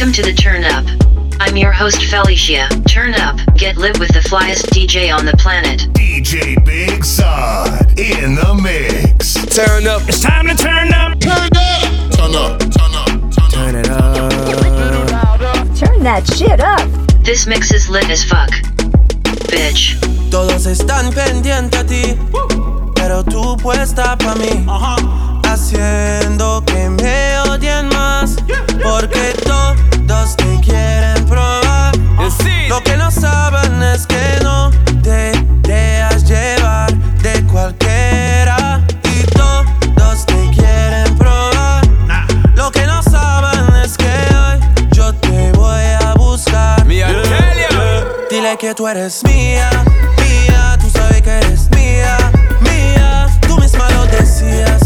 [0.00, 0.86] Welcome to the Turn Up.
[1.40, 2.70] I'm your host Felicia.
[2.88, 5.92] Turn up, get lit with the flyest DJ on the planet.
[5.92, 9.34] DJ Big Saad in the mix.
[9.54, 10.00] Turn up.
[10.08, 11.20] It's time to turn up.
[11.20, 12.16] Turn up.
[12.16, 12.58] Turn up.
[12.72, 13.52] Turn up.
[13.52, 15.76] Turn it up.
[15.76, 16.88] Turn that shit up.
[17.22, 18.48] This mix is lit as fuck.
[19.52, 20.00] Bitch.
[20.30, 22.16] Todos están pendientes a ti,
[22.94, 24.64] pero tú puesta pa' mí.
[24.66, 25.29] Uh-huh.
[25.52, 28.36] Haciendo que me odien más,
[28.84, 31.92] porque todos te quieren probar.
[32.68, 34.70] Lo que no saben es que no
[35.02, 35.32] te
[35.62, 38.80] dejas llevar de cualquiera.
[39.02, 41.84] Y todos te quieren probar.
[42.54, 44.60] Lo que no saben es que hoy
[44.92, 46.86] yo te voy a buscar.
[46.86, 48.04] Me, I tell ya.
[48.30, 49.68] Dile que tú eres mía,
[50.18, 52.16] mía, tú sabes que eres mía,
[52.60, 53.26] mía.
[53.48, 54.79] Tú misma lo decías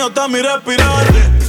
[0.00, 1.04] mío hasta mi respirar.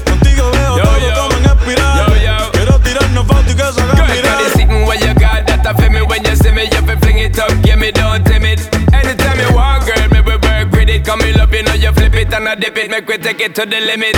[0.05, 1.13] Contigo veo Yo, todo yo.
[1.15, 1.97] como en espiral.
[1.97, 2.51] Yo, yo.
[2.51, 4.35] Quiero tirarnos fotos y que se hagan mirar.
[4.35, 6.97] got it sitting where you got that I feel me when you see me, you
[6.99, 8.59] fling it up, give me don't timid.
[8.93, 11.05] Anytime you want, girl, me we work with it.
[11.05, 13.39] Come me love you know you flip it and I dip it, make we take
[13.39, 14.15] it to the limit.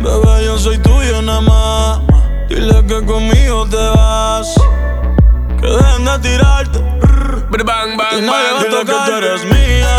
[0.00, 2.00] Bebé, yo soy tuyo nada más.
[2.48, 4.54] Dile que conmigo te vas.
[5.60, 6.78] Que dejen de tirarte.
[7.50, 8.70] But bang Y bang va a bang.
[8.70, 9.96] tocar que tú eres mía.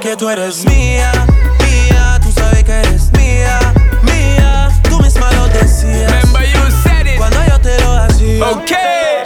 [0.00, 1.10] Que tú eres mía,
[1.60, 2.18] mía.
[2.20, 3.58] Tú sabes que eres mía,
[4.02, 4.68] mía.
[4.90, 6.10] Tú misma lo decías.
[6.10, 7.16] Remember you said it.
[7.16, 8.44] Cuando yo te lo hacía.
[8.50, 9.24] Okay.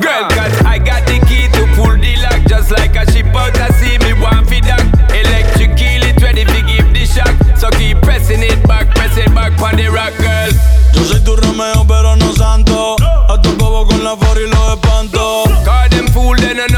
[0.00, 3.58] Girl, cause I got the key to pull the lock Just like a ship out
[3.58, 7.68] at sea, me want fi dock Electric key, it ready to give the shock So
[7.70, 10.50] keep pressing it back, press it back on the rock, girl
[10.94, 12.96] Yo soy tu Romeo, pero no santo.
[13.28, 15.44] A tu bobo con la for y los espanto.
[15.64, 16.77] Call them fool, they know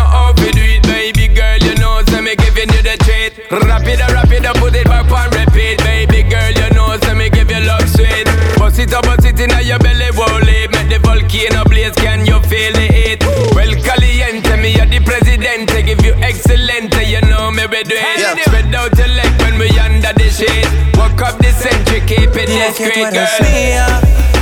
[3.51, 5.83] Rap it up, rap it up, put it back on repeat.
[5.83, 8.23] Baby girl, you know, so me give you love sweet.
[8.55, 12.25] Bust it up, bust it in your belly, won't leave Make the volcano blaze, can
[12.25, 13.19] you feel the heat?
[13.51, 15.83] Well, caliente, me are the presidente.
[15.83, 18.39] Give you excellent, you know me we do it.
[18.47, 20.71] Spread out your leg when we under the shade.
[20.95, 24.40] Walk up the century, keep it Dile que tú discreet, girl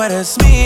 [0.00, 0.59] tú eres mía.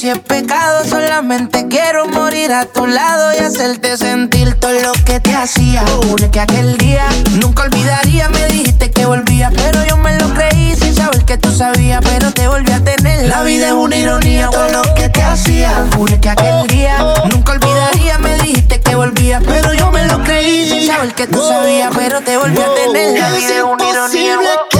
[0.00, 5.20] Si es pecado Solamente quiero morir a tu lado Y hacerte sentir todo lo que
[5.20, 5.84] te hacía.
[6.08, 7.04] Juro que aquel día
[7.38, 11.52] nunca olvidaría Me dijiste que volvía pero yo me lo creí Sin saber que tú
[11.52, 13.28] sabías pero te volví a tener.
[13.28, 15.70] La vida es una ironía todo lo que te hacía.
[15.94, 16.96] Juro que aquel día
[17.30, 21.42] nunca olvidaría Me dijiste que volvía pero yo me lo creí Sin saber que tú
[21.46, 23.20] sabías pero te volví a tener.
[23.20, 24.79] La vida es una ironía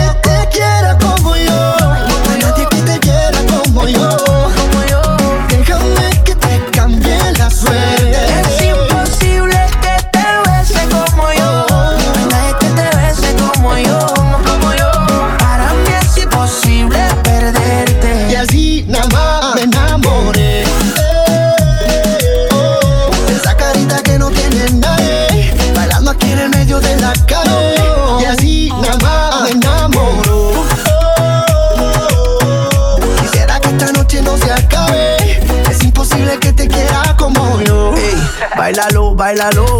[39.20, 39.79] bailalo,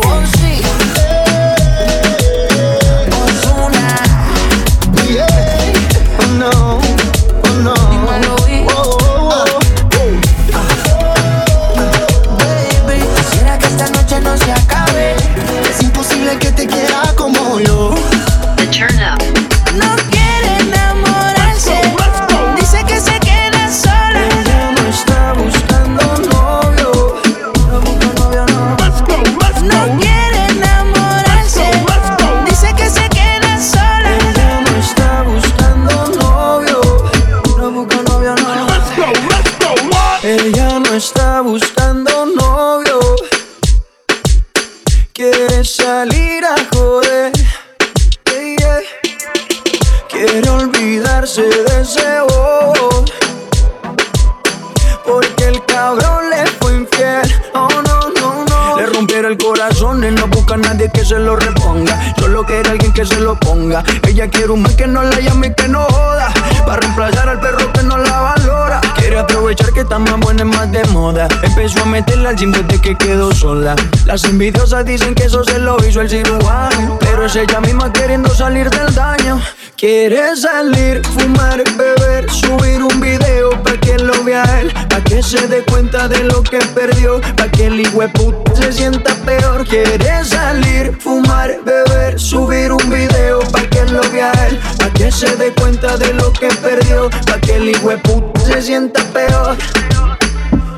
[72.37, 73.75] desde que quedó sola.
[74.07, 76.97] Las envidiosas dicen que eso se lo hizo el cirujano.
[77.01, 79.41] Pero es ella misma queriendo salir del daño.
[79.77, 85.49] Quiere salir, fumar, beber, subir un video pa' que lo vea él, pa' que se
[85.49, 87.83] dé cuenta de lo que perdió, pa' que el
[88.13, 89.67] puta se sienta peor.
[89.67, 95.35] Quiere salir, fumar, beber, subir un video pa' que lo vea él, pa' que se
[95.35, 97.73] dé cuenta de lo que perdió, pa' que el
[98.03, 99.57] puta se sienta peor.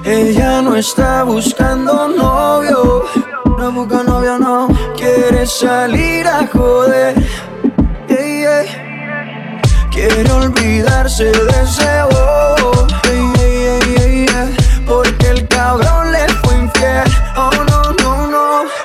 [0.05, 3.05] Ella no está buscando novio,
[3.57, 7.15] no busca novio, no quiere salir a joder.
[8.09, 9.61] Yeah, yeah.
[9.93, 14.51] Quiere olvidarse de ese bobo yeah.
[14.87, 16.12] Porque el cabrón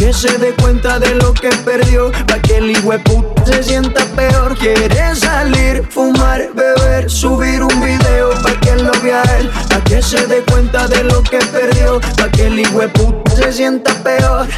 [0.00, 4.56] que se dé cuenta de lo que perdió, pa' que el puta se sienta peor.
[4.56, 10.26] Quiere salir, fumar, beber, subir un video pa' que lo vea él, pa' que se
[10.26, 12.62] dé cuenta de lo que perdió, pa' que el
[12.92, 14.48] puta se sienta peor.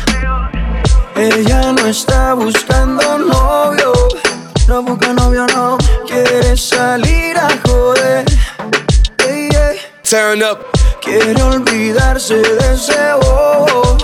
[1.16, 3.92] Ella no está buscando novio,
[4.68, 8.24] no busca novio, no quiere salir a joder.
[9.18, 9.74] Yeah.
[10.04, 10.58] Turn up.
[11.00, 13.98] Quiere olvidarse de ese bobo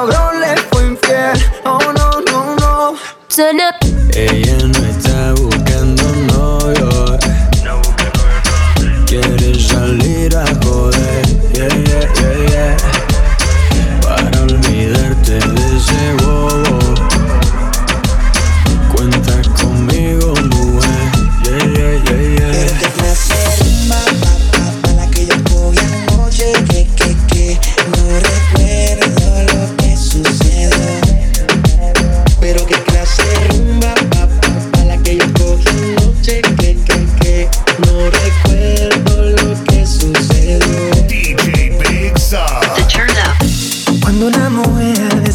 [0.00, 2.94] cabrón le fue infiel Oh no, no, no
[3.28, 3.76] Turn up.
[4.14, 5.34] Ella no está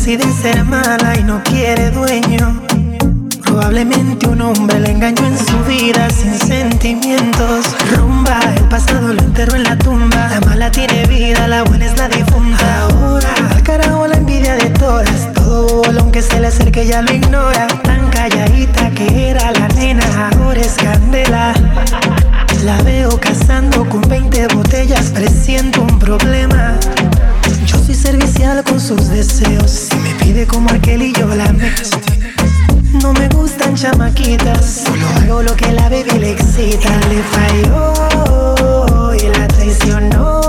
[0.05, 2.61] decide ser mala y no quiere dueño,
[3.43, 7.75] probablemente un hombre le engañó en su vida sin sentimientos.
[7.95, 10.29] Rumba, el pasado lo enterró en la tumba.
[10.29, 12.81] La mala tiene vida, la buena es la difunta.
[12.81, 15.33] Ahora, al carajo la envidia de todas.
[15.33, 17.65] Todo bolón que se le acerque ya lo ignora.
[17.65, 21.51] Tan calladita que era la nena, ahora es candela.
[22.63, 26.77] La veo cazando con 20 botellas, presiento un problema.
[28.35, 29.71] Servicial con sus deseos.
[29.71, 32.01] Si me pide como aquel y yo la mezclo.
[33.01, 36.89] No me gustan chamaquitas, solo hago lo que la baby le excita.
[37.07, 40.44] Le falló y la traicionó.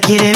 [0.00, 0.29] Get it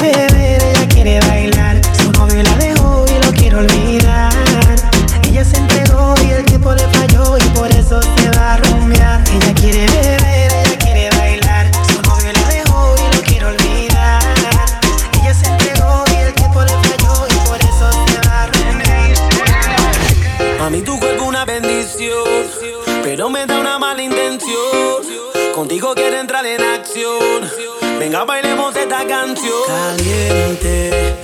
[29.67, 31.17] Caliente,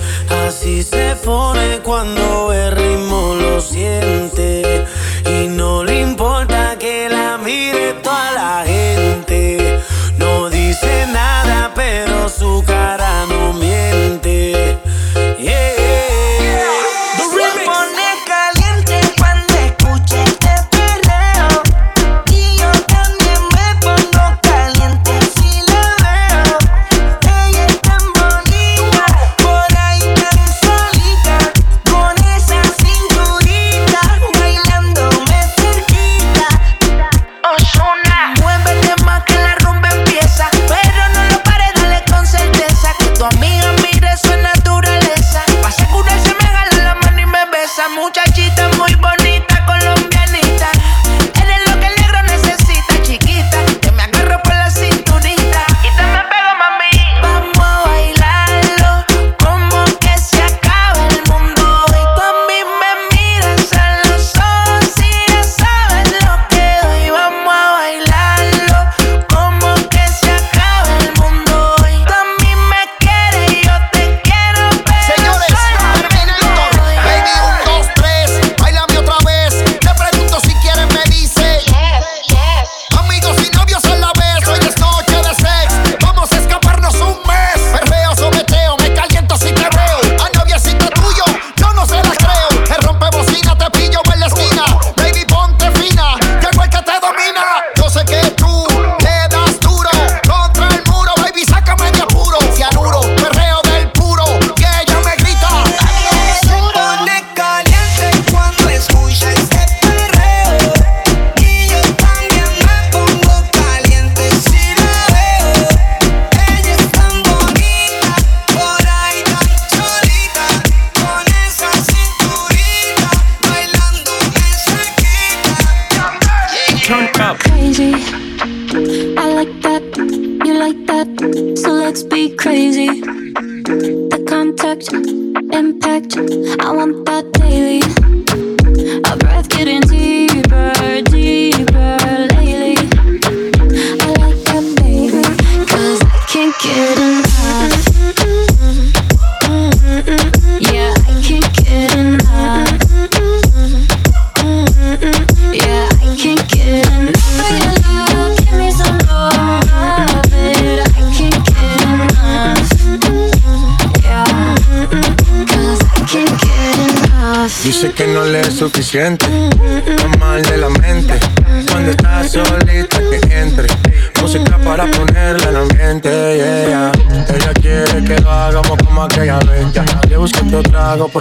[0.47, 2.90] así se pone cuando berre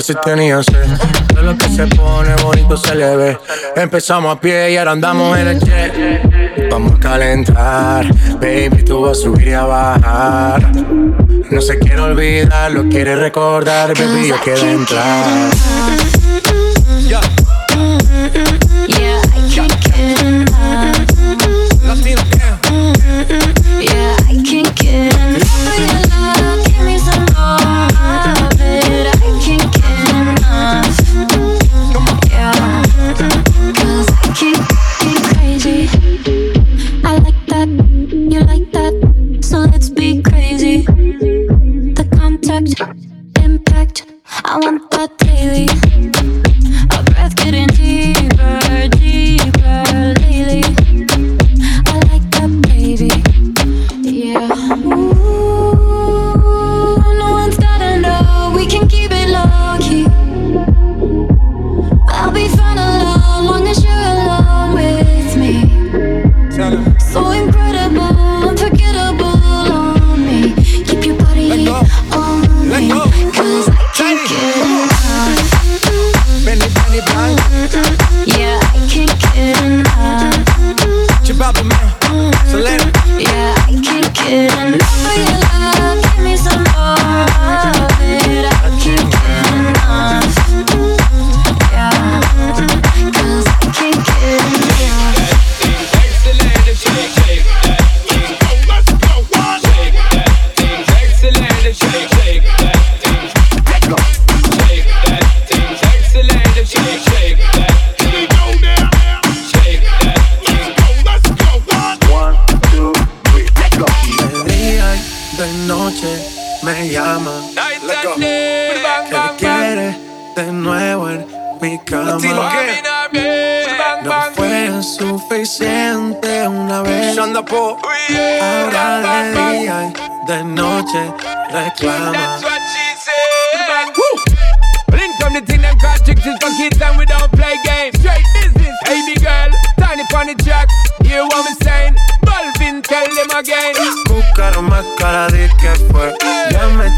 [0.01, 0.87] por si tenían sed.
[1.35, 3.39] De lo que se pone bonito se le ve.
[3.77, 6.71] Empezamos a pie y ahora andamos en el jet.
[6.71, 8.07] Vamos a calentar,
[8.41, 10.73] baby, tú vas a subir y a bajar.
[11.51, 15.51] No se quiere olvidar, lo quiere recordar, baby, yo quiero entrar.
[17.07, 17.21] Yeah.
[19.33, 21.07] I can't get enough.
[23.81, 25.30] Yeah, I can't get enough.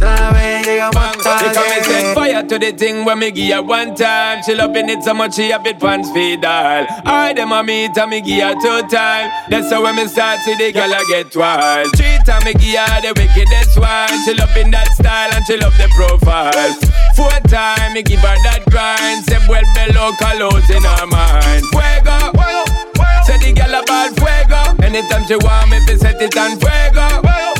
[0.00, 3.52] Otra vez llegamos hasta They come and set fire to the thing when me give
[3.54, 4.42] her one time.
[4.42, 6.86] She loving it so much she have it pants feed all.
[7.04, 9.30] I them a meet and me give her two time.
[9.50, 11.88] That's how when me start see the girl I get wild.
[11.96, 14.08] Three time me give her the wickedest one.
[14.24, 16.72] She loving that style and she love the profile.
[17.14, 19.24] Four time me give her that grind.
[19.26, 21.64] Say well below colors in her mind.
[21.76, 22.32] Fuego.
[23.28, 24.60] Say the girl about fuego.
[24.82, 27.59] Anytime she want me, fi set it on fuego.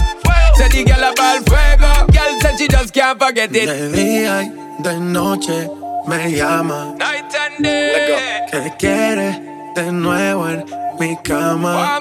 [0.60, 1.90] Say the girl about fuego.
[2.12, 3.66] Girl said she just can't forget it.
[3.66, 5.70] De día y de noche
[6.06, 6.94] me llama.
[6.98, 8.46] Night and day.
[8.50, 9.40] Que quiere
[9.74, 10.66] de nuevo en
[10.98, 11.98] mi cama.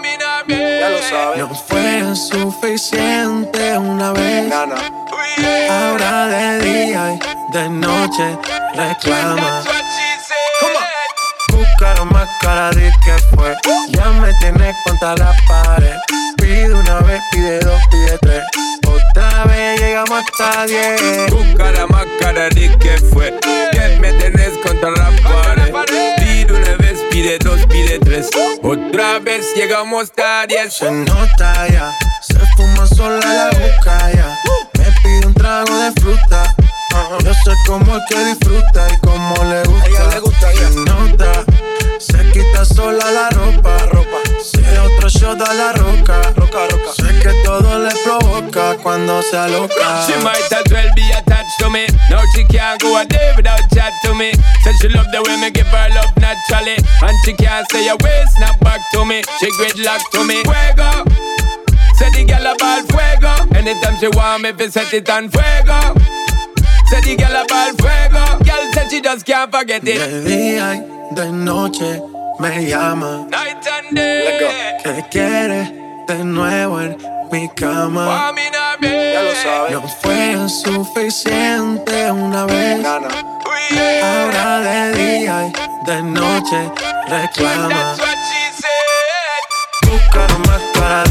[0.50, 1.38] Ya lo sabes.
[1.38, 4.52] No fue suficiente una vez.
[5.72, 8.38] Ahora de día y de noche
[8.74, 9.64] reclama.
[11.50, 13.56] Buscaron más cara de que fue.
[13.92, 15.96] Ya me tienes contra la pared.
[16.40, 18.44] Pide una vez, pide dos, pide tres.
[18.88, 21.02] Otra vez llegamos hasta diez.
[21.32, 23.38] Buscara más cara de que fue.
[23.72, 25.74] Que me tenés contra la pared.
[26.18, 28.30] Pide una vez, pide dos, pide tres.
[28.64, 30.74] Otra vez llegamos a diez.
[30.74, 34.38] Se nota ya, se fuma sola la boca ya.
[34.78, 36.56] Me pide un trago de fruta.
[37.24, 40.52] Yo sé cómo es que disfruta y cómo le gusta.
[40.54, 41.46] Se nota,
[42.00, 43.78] se quita sola la ropa.
[43.80, 44.19] Si
[45.24, 46.22] otro shot a la roca.
[46.94, 50.06] Sé que todo le provoca cuando se aloca.
[50.06, 51.86] She might as well be attached to me.
[52.10, 54.32] Now she can't go a day without chat to me.
[54.64, 56.78] Said she love the way me give her love naturally.
[57.02, 59.22] And she can't say a way snap back to me.
[59.40, 60.44] She gridlock to me.
[60.44, 61.06] Fuego.
[61.96, 63.58] Say the girl about fuego.
[63.58, 65.80] Anytime she want me, fi set it on fuego.
[66.88, 68.44] Say the girl about fuego.
[68.44, 70.00] Girl said she just can't forget it.
[70.00, 73.28] De día y de noche me llama.
[73.30, 74.78] Night and day.
[74.84, 75.72] Que quiere
[76.08, 76.98] de nuevo en
[77.32, 78.34] mi cama.
[78.82, 79.72] Ya lo sabes.
[79.72, 82.86] No fue suficiente una vez.
[82.86, 86.72] Ahora de día y de noche
[87.08, 87.96] reclama.
[89.82, 91.09] Buscaron más para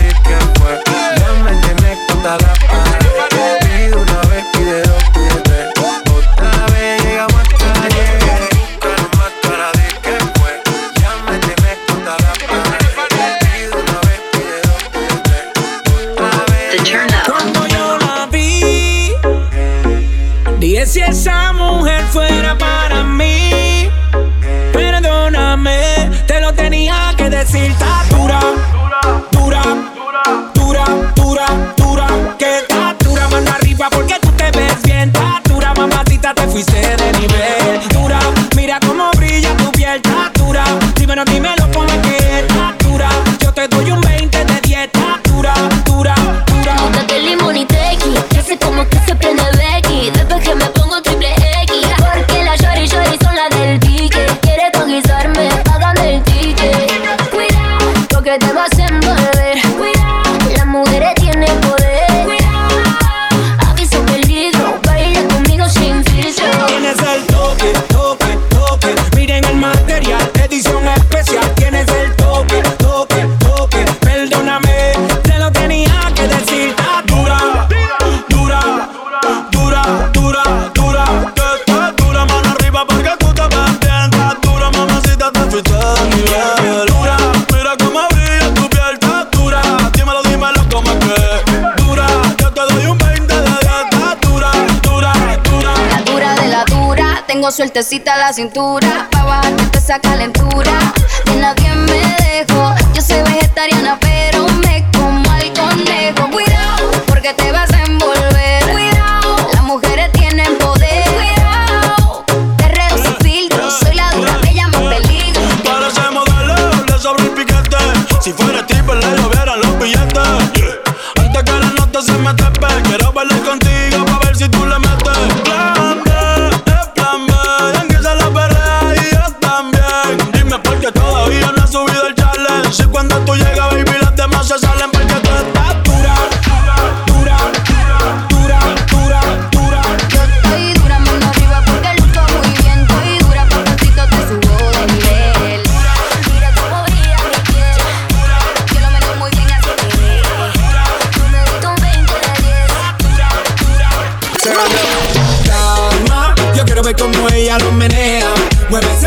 [97.83, 98.98] sueltecita la cintura.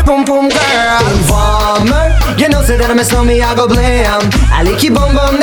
[0.04, 1.06] Pum pum girl.
[1.14, 4.20] Informer, you know say that I miss me, I go blam.
[4.50, 5.38] I like you boom boom.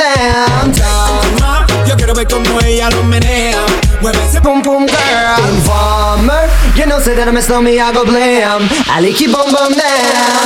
[0.76, 3.56] Calma, yo quiero ver cómo ella lo menea.
[4.02, 5.40] Mueve ese pum pum girl.
[5.54, 8.68] Informer, you know say that I miss me, I go blam.
[8.88, 9.74] I like you boom boom.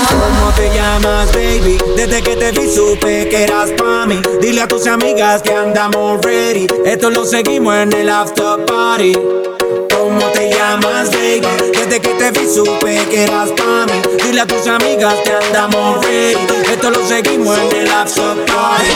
[0.09, 1.79] ¿Cómo te llamas, baby?
[1.97, 4.23] Desde que te vi supe que eras pa' mí.
[4.41, 6.67] Dile a tus amigas que andamos ready.
[6.87, 9.54] Esto lo seguimos en el after party.
[10.17, 11.43] ¿Cómo te llamas, baby?
[11.73, 14.01] Desde que te vi supe que eras pa' mí.
[14.23, 16.37] Dile a tus amigas que andamos ready.
[16.73, 18.91] Esto lo seguimos en el after party.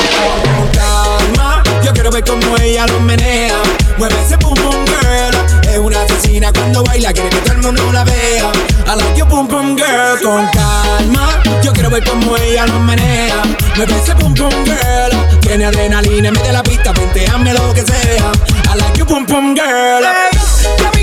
[0.75, 3.57] Calma, yo quiero ver cómo ella lo menea.
[3.97, 5.69] Mueve ese pum pum girl.
[5.69, 8.53] Es una asesina cuando baila, quiere que todo el mundo la vea.
[8.87, 10.23] I like you pum pum girl.
[10.23, 13.43] Con calma, yo quiero ver cómo ella lo menea.
[13.75, 15.41] Mueve ese pum pum girl.
[15.41, 18.31] Tiene adrenalina, mete la pista, penteame lo que sea.
[18.73, 20.38] I like you pum pum girl.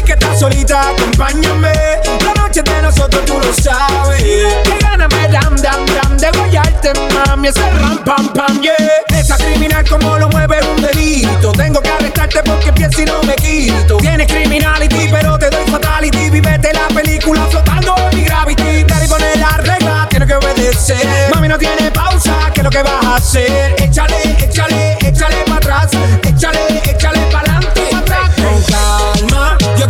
[0.05, 1.73] Que estás solita, acompáñame.
[2.23, 4.21] La noche de nosotros tú lo sabes.
[4.21, 7.47] Que ganas me dam dam dam de guayarte, mami.
[7.47, 8.75] Ese ram pam pam, yeah.
[9.19, 11.51] Esa criminal como lo mueve un delito.
[11.53, 13.97] Tengo que arrestarte porque pienso y no me quito.
[13.97, 16.29] Tienes criminality, pero te doy fatality.
[16.29, 18.83] Vivete la película flotando en mi gravity.
[18.83, 21.31] Daddy pone la regla, tiene que obedecer.
[21.33, 23.75] Mami no tiene pausa, ¿qué es lo que vas a hacer?
[23.79, 25.91] Échale, échale, échale para atrás.
[26.23, 26.85] Échale,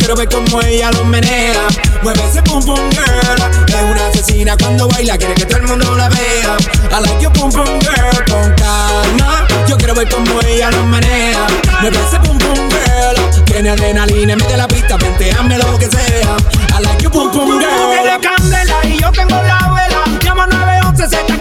[0.06, 1.68] quiero ver cómo ella lo menea.
[2.04, 3.66] Mueve ese pum pum girl.
[3.68, 6.58] Es una asesina cuando baila, quiere que todo el mundo la vea.
[6.92, 8.26] I like you pum pum girl.
[8.30, 11.48] Con calma, yo quiero ver cómo ella lo menea.
[11.82, 13.46] Mueve ese pum pum girl.
[13.46, 16.38] Tiene adrenalina, mete la pista, penteame lo que sea.
[16.78, 17.90] I like you pum pum girl.
[17.90, 20.04] Tiene candela y yo tengo la vela.
[20.24, 21.36] Llama 911, se está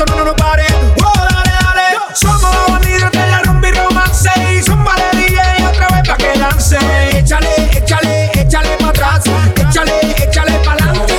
[0.00, 0.64] Paso, no, no, no pare.
[1.04, 1.98] Oh, dale, dale.
[2.14, 4.30] Somos bandidos de la rumba y romance.
[4.50, 6.78] Y zumba de DJ otra vez pa' que lance.
[7.18, 9.24] Échale, échale, échale pa' atrás.
[9.56, 11.14] Échale, échale pa' adelante.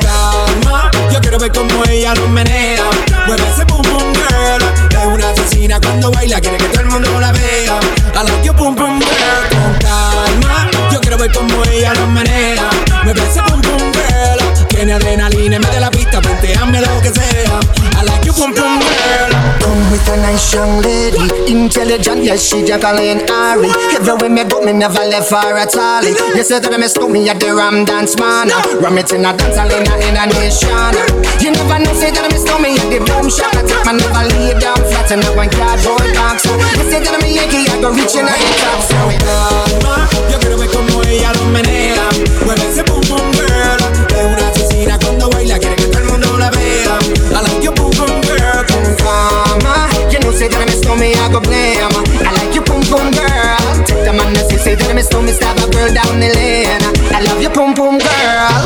[0.00, 2.84] Calma, yo quiero ver cómo ella lo menea.
[3.26, 3.44] Mueve
[20.52, 23.70] young lady, intelligent, yes, she just Jacqueline Ari.
[23.94, 26.02] Everywhere me go, me never left her at all.
[26.02, 28.50] You said that I miss me at the Ram Dance Man.
[28.82, 30.94] Ram it in a dance hall in a, in a nation.
[31.38, 33.54] You never know, say that I miss me at the boom shop.
[33.54, 36.44] I take my never lay down flat in a one cardboard box.
[36.46, 38.80] You said that I'm a Yankee, I go reaching at the top.
[38.82, 42.06] So calma, yo quiero ver cómo ella lo menea.
[42.44, 43.79] Mueve ese pum pum girl.
[50.90, 52.26] Say that I miss me, I go blame.
[52.26, 53.86] I like you, pum pum girl.
[53.86, 56.34] Take the man that say, say that I miss me, stab a girl down the
[56.34, 56.82] lane.
[57.14, 58.64] I love you, pum pum girl.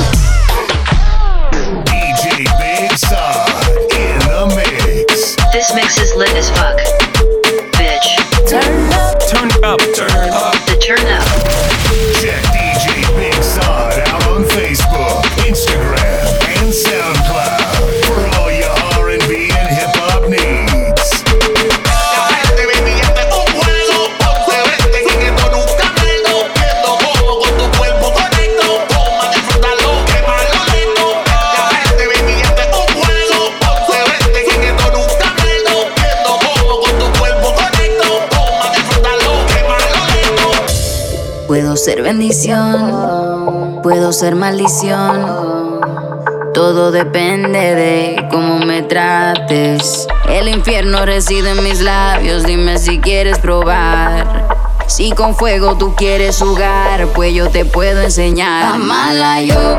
[1.84, 5.36] DJ Big Saad in the mix.
[5.52, 6.80] This mix is lit as fuck.
[7.76, 8.16] Bitch.
[8.48, 9.20] Turn up.
[9.28, 9.80] Turn up.
[9.92, 10.13] Turn
[43.82, 45.80] puedo ser maldición.
[46.52, 50.06] Todo depende de cómo me trates.
[50.28, 54.46] El infierno reside en mis labios, dime si quieres probar.
[54.86, 58.74] Si con fuego tú quieres jugar, pues yo te puedo enseñar.
[58.74, 59.76] Amala yo.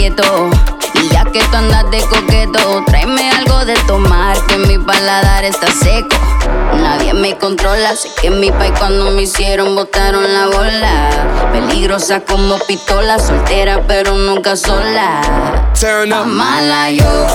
[0.00, 0.50] Quieto.
[0.94, 2.84] Y ya que tú andas de coqueto.
[2.86, 6.16] Tráeme algo de tomar, que mi paladar está seco.
[6.76, 11.50] Nadie me controla, sé que en mi país cuando me hicieron botaron la bola.
[11.52, 15.20] Peligrosa como pistola, soltera pero nunca sola.
[15.78, 16.26] Turn up.
[16.26, 17.26] Mala yo.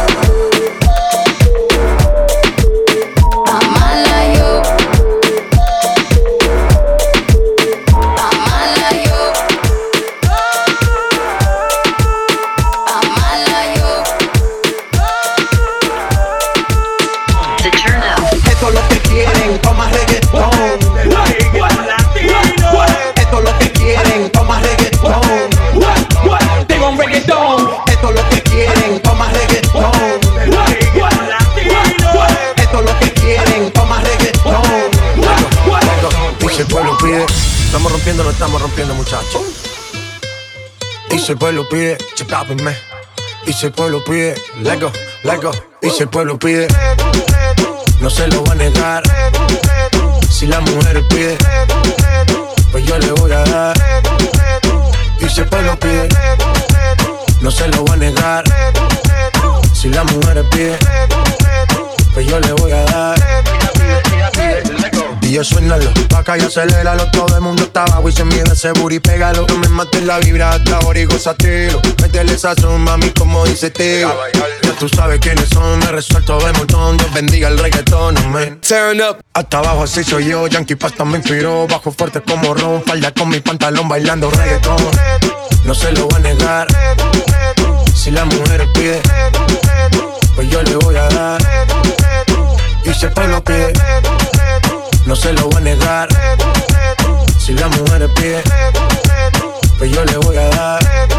[38.23, 39.41] No estamos rompiendo, muchachos.
[41.11, 42.75] Y si el pueblo pide, checápenme.
[43.45, 44.91] Y si el pueblo pide, let go,
[45.23, 45.51] let go.
[45.81, 46.67] Y si el pueblo pide,
[47.99, 49.03] no se lo va a negar.
[50.29, 51.37] Si la mujer pide,
[52.71, 53.77] pues yo le voy a dar.
[55.19, 56.07] Y si el pueblo pide,
[57.41, 58.43] no se lo va a negar.
[59.73, 60.77] Si la mujer pide,
[62.13, 63.54] pues yo le voy a dar.
[65.25, 67.09] Y yo suénalo, pa' acá y aceléralo.
[67.09, 70.19] Todo el mundo está abajo y se mide ese booty Pégalo, no me mates la
[70.19, 74.15] vibra hasta ahora y gozatelo Métele sazón, mami, como dice Teo.
[74.61, 76.97] Ya tú sabes quiénes son, me resuelto de montón.
[76.97, 78.61] Dios bendiga el reggaetón, amén.
[78.61, 79.17] Turn up.
[79.33, 83.29] Hasta abajo así soy yo, Yankee Pasta me inspiró Bajo fuerte como ron, falda con
[83.29, 84.77] mi pantalón bailando reggaetón.
[85.63, 86.67] No se lo voy a negar.
[87.95, 89.01] Si la mujer pide
[90.35, 91.41] Pues yo le voy a dar.
[92.85, 93.73] Y el pueblo pide
[95.05, 96.09] no se lo voy a negar.
[97.37, 98.41] Si la mujer pide,
[99.77, 101.15] pues yo le voy a dar.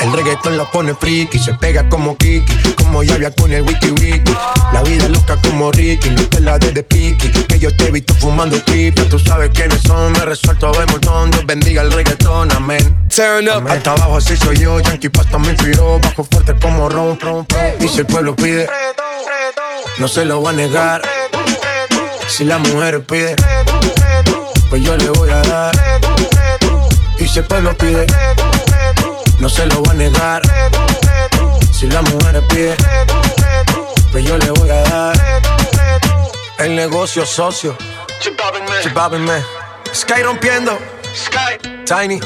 [0.00, 4.34] El reggaetón la pone friki, se pega como Kiki, como Yavia con el wiki wiki.
[4.72, 8.14] La vida loca como Ricky, no te la de piqui, que yo te he visto
[8.14, 9.02] fumando creepy.
[9.02, 13.08] Tú sabes quiénes son, me resuelto de montón, Dios bendiga el reggaetón, amén.
[13.08, 13.68] Turn up.
[13.70, 17.74] Hasta abajo así soy yo, Yankee Pasta me inspiró, bajo fuerte como ron, ron, ron.
[17.80, 18.68] Y si el pueblo pide,
[19.98, 21.02] no se lo voy a negar.
[22.28, 23.36] Si la mujer pide,
[24.70, 25.74] pues yo le voy a dar.
[27.18, 28.06] Y si el pueblo pide,
[29.38, 30.42] no se lo voy a negar.
[31.72, 32.76] Si la mujer pide,
[34.10, 35.44] pues yo le voy a dar.
[36.58, 37.76] El negocio socio,
[38.82, 39.42] chipábenme.
[39.94, 40.78] Sky rompiendo,
[41.14, 42.18] Sky, Tiny,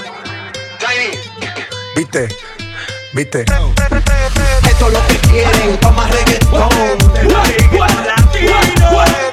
[0.79, 1.19] Tiny.
[1.95, 2.29] Viste,
[3.13, 3.41] viste.
[3.41, 6.69] Esto es lo que quieren, toma reggaetón.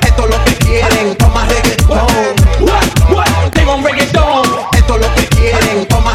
[0.02, 2.08] Esto es lo que quieren, toma reggaetón.
[3.54, 4.44] Tengo un reggaetón.
[4.74, 6.15] Esto es lo que quieren, toma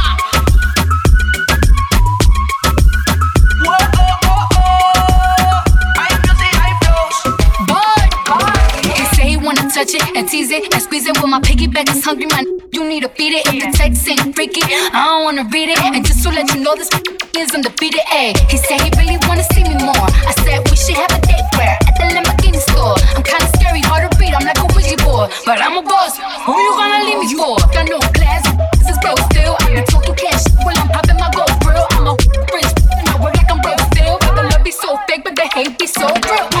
[9.81, 11.17] Touch it and tease it and squeeze it.
[11.21, 13.47] When my piggyback is hungry, man, you need to feed it.
[13.49, 15.79] If the text ain't freaky, I don't wanna read it.
[15.81, 16.89] And just to let you know, this
[17.37, 18.05] is undefeated.
[18.13, 20.05] Ayy, he said he really wanna see me more.
[20.29, 22.93] I said we should have a date where at the Lamborghini store.
[23.17, 24.33] I'm kinda scary, hard to read.
[24.37, 26.13] I'm like a Ouija board, but I'm a boss.
[26.45, 27.57] Who you gonna leave me for?
[27.73, 28.45] Got no class,
[28.77, 29.57] this is broke still.
[29.65, 31.87] I be talking cash while I'm popping my gold grill.
[31.97, 32.13] I'm a
[32.53, 32.69] rich,
[33.01, 34.21] and I work like I'm broke still.
[34.21, 36.60] The love be so fake, but the hate be so real.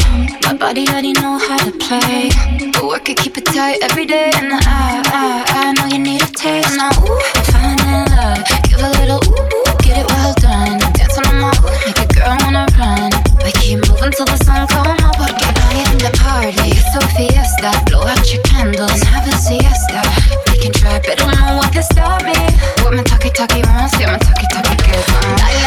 [0.61, 2.29] Body already know how to play.
[2.71, 4.29] But work it, keep it tight every day.
[4.35, 6.77] And I, I, I know you need a taste.
[6.77, 8.45] Now, ooh, I'm falling in love.
[8.69, 10.77] Give a little ooh, ooh, get it well done.
[10.93, 13.09] Dance on my ooh, make a girl wanna run.
[13.41, 15.17] We keep moving till the sun come up.
[15.17, 16.77] Porque I am the party.
[16.77, 17.73] It's a fiesta.
[17.89, 20.05] Blow out your candles and have a siesta.
[20.45, 22.37] We can try, but don't know what can stop me.
[22.85, 25.40] With my talkie talkie, a hacer my talkie talkie good.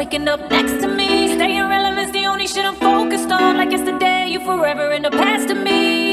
[0.00, 1.34] waking up next to me.
[1.34, 3.58] Staying relevant's the only shit I'm focused on.
[3.58, 6.09] Like yesterday, you forever in the past to me.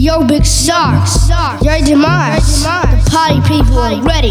[0.00, 1.08] Yo, Big Saad.
[1.60, 2.62] Your Demize.
[2.62, 4.30] The party people are ready.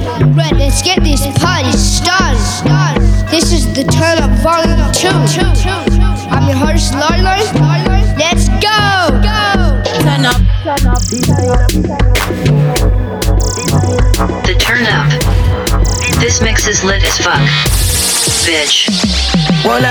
[0.56, 3.02] Let's get this party started.
[3.30, 5.10] This is the turn up volume two.
[6.32, 7.36] I'm your host, Lolo.
[8.16, 9.12] Let's go.
[10.00, 10.40] Turn up.
[14.46, 15.12] The turn up.
[16.22, 17.42] This mix is lit as fuck.
[18.48, 18.88] Bitch.
[19.66, 19.84] Well,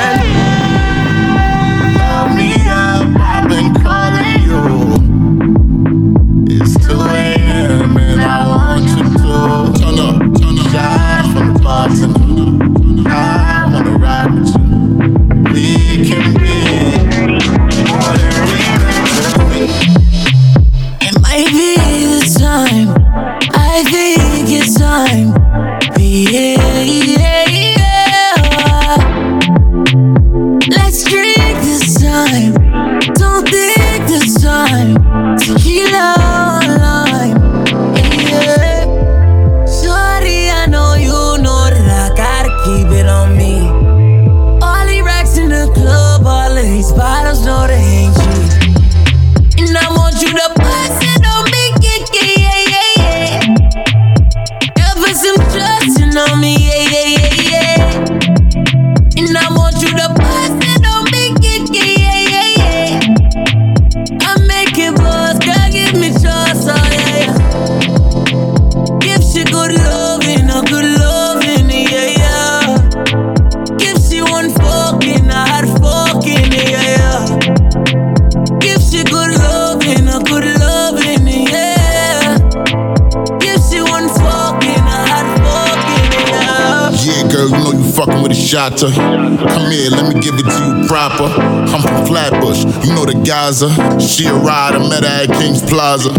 [88.46, 89.48] fucking with a.
[89.48, 91.24] Come here, let me give it to you proper.
[91.24, 93.68] I'm from Flatbush, you know the Gaza.
[94.00, 96.10] She a rider, met her at King's Plaza.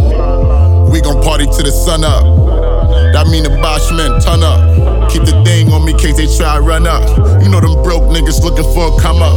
[0.91, 2.23] We gon' party till the sun up.
[3.13, 5.09] That mean the Bosch men turn up.
[5.09, 7.03] Keep the thing on me case they try to run up.
[7.41, 9.33] You know them broke niggas looking for a come up.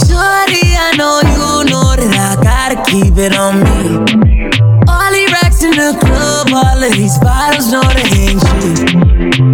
[0.00, 4.32] Shorty, I know you know that I gotta keep it on me.
[4.88, 9.51] All the racks in the club, all of these bottles know they ain't cheap.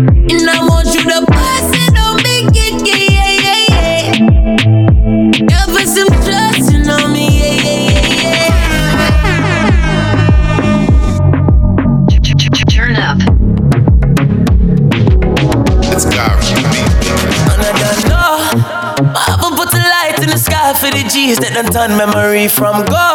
[21.79, 23.07] Memory from go.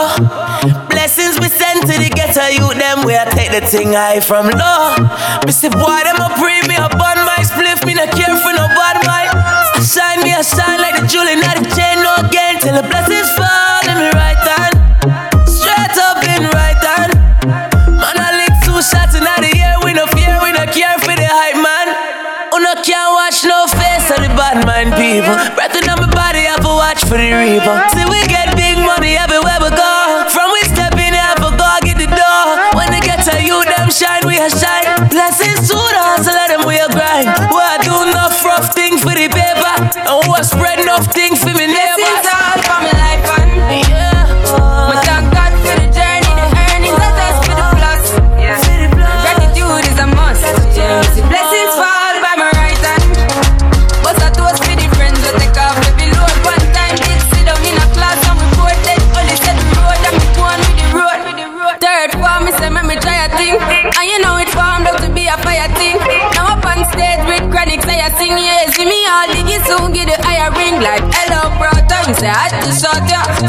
[0.88, 4.48] Blessings we send to the ghetto youth, them where I take the thing high from
[4.48, 4.96] low.
[5.44, 8.56] Me say, boy, them a pray me up on my spliff, me not care for
[8.56, 9.36] no bad mind.
[9.84, 13.28] Shine me, a shine like the jewel in the chain, no gain till the blessings
[13.36, 14.74] fall in me right hand.
[15.44, 17.12] Straight up in right hand.
[18.00, 21.12] Man, I lick two shots in the air, we no fear, we no care for
[21.12, 22.24] the hype man.
[22.64, 25.36] No can't watch no face of the bad mind people.
[25.52, 27.76] Breath in my body, I have to watch for the reaper.
[27.92, 28.24] See, we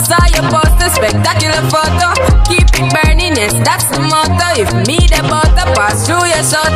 [0.03, 2.11] Saw your poster, spectacular photo.
[2.49, 4.61] Keep it burning, yes that's the motto.
[4.61, 6.67] If me the butter pass through your soul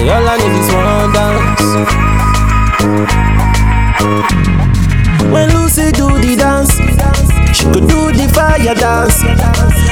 [0.00, 1.62] say all I need is one dance.
[5.32, 6.74] When Lucy do the dance,
[7.56, 9.22] she could do the fire dance.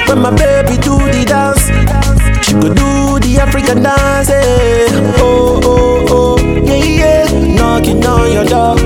[0.08, 1.64] When my baby do the dance,
[2.46, 4.92] she could do the African dance it.
[5.18, 7.54] Oh, oh, oh, yeah, yeah.
[7.56, 8.77] Knocking on your door.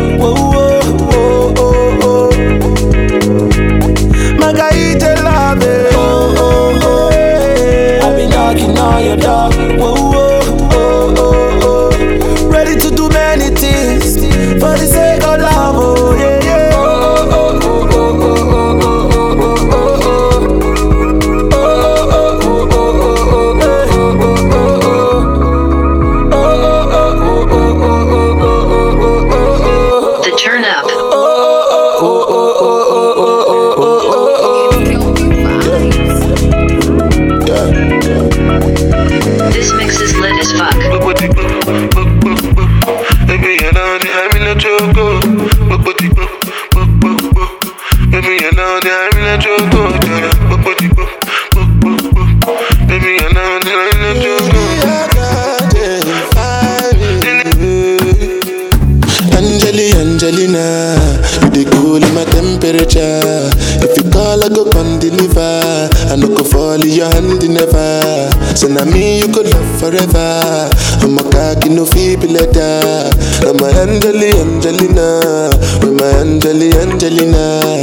[69.83, 70.71] Forever.
[71.03, 73.11] I'm a cocky no feeble letter.
[73.43, 75.51] I'm my Angeli, Angelina,
[75.83, 77.83] with my Angeli, Angelina.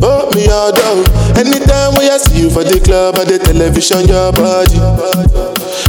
[0.00, 1.04] Oh, me all down.
[1.36, 4.80] Anytime when I see you for the club or the television, your body.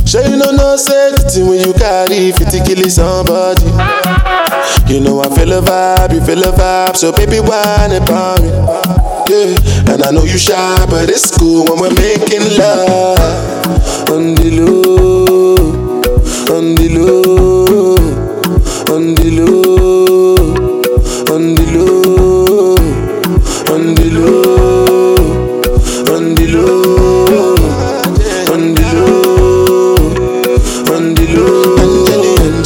[0.03, 3.63] Sure you know no safety when you carry 50 kill somebody.
[4.91, 8.51] You know I feel a vibe, you feel a vibe, so baby whine about me.
[9.31, 13.56] Yeah, and I know you shy, but it's cool when we're making love.
[14.09, 15.55] On the low,
[16.55, 17.95] on the low,
[18.95, 19.27] on the.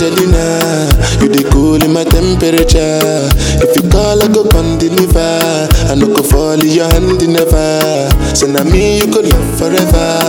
[0.02, 0.90] Angelina,
[1.22, 3.30] you the cool in my temperature.
[3.62, 5.68] If you call, I go come deliver.
[5.90, 8.10] I no go fall in your hand never.
[8.36, 10.21] So now me you could love forever.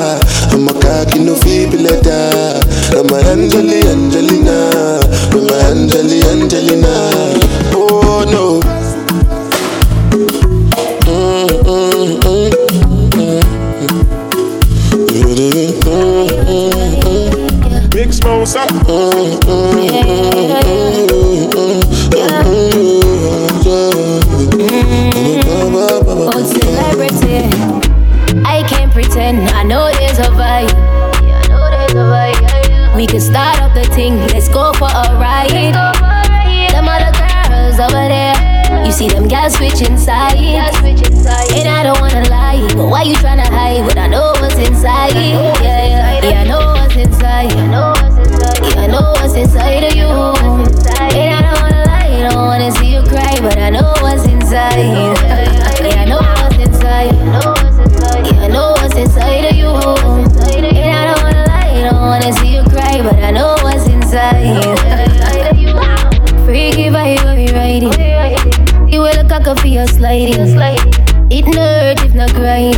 [1.14, 2.60] you no know, feel better.
[2.96, 5.00] I'm a Angelina, Angelina,
[5.32, 7.41] I'm a Angelina, Angelina.
[39.76, 40.34] Switching sides.
[41.54, 42.60] And I don't wanna lie.
[42.74, 43.86] But why you tryna hide?
[43.86, 45.14] But I know what's inside.
[45.14, 46.22] Yeah, yeah.
[46.22, 47.54] Yeah, I know what's inside.
[47.70, 48.60] Know what's inside.
[48.62, 50.06] Yeah, I know what's inside of you.
[50.06, 52.28] And I don't wanna lie.
[52.28, 53.40] Don't wanna see you cry.
[53.40, 54.78] But I know what's inside.
[54.78, 57.14] Yeah, I know what's inside.
[58.26, 59.72] Yeah, I know what's inside of you.
[59.72, 61.90] And I don't wanna lie.
[61.90, 63.00] Don't wanna see you cry.
[63.02, 64.42] But I know what's inside.
[66.44, 68.61] Freaky vibe, we riding.
[68.92, 70.36] You will look like a feel sliding.
[71.32, 72.76] It no hurt if not crying.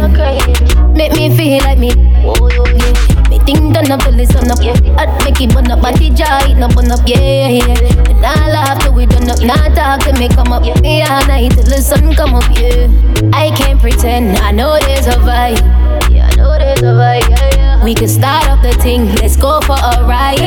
[0.94, 1.88] Make me feel like me.
[1.90, 3.28] Yeah.
[3.28, 4.60] Me think done up the sun up.
[4.62, 7.00] I'd make it burn up, body jaw it no burn up.
[7.04, 7.66] Yeah, yeah.
[8.06, 9.42] And I laugh till we done up.
[9.42, 10.62] Not talk till me come up.
[10.64, 12.46] Yeah, night till the sun come up.
[12.54, 12.86] Yeah.
[13.32, 14.38] I can't pretend.
[14.38, 15.58] I know there's a vibe.
[16.14, 17.28] Yeah, I know there's a vibe.
[17.28, 17.84] Yeah, yeah.
[17.84, 19.06] We can start up the thing.
[19.16, 20.38] Let's go for a ride.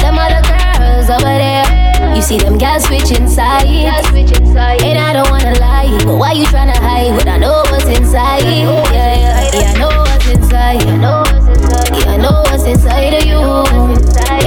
[0.00, 0.40] Them other
[0.80, 1.75] girls over there.
[2.16, 3.68] You see them guys switching sides.
[3.68, 5.90] And I don't wanna lie.
[6.02, 7.12] But why you tryna hide?
[7.18, 8.42] But I know what's inside.
[8.42, 9.72] Yeah, yeah, yeah.
[9.74, 10.80] I know what's inside.
[10.80, 13.38] Yeah, I know what's inside of you.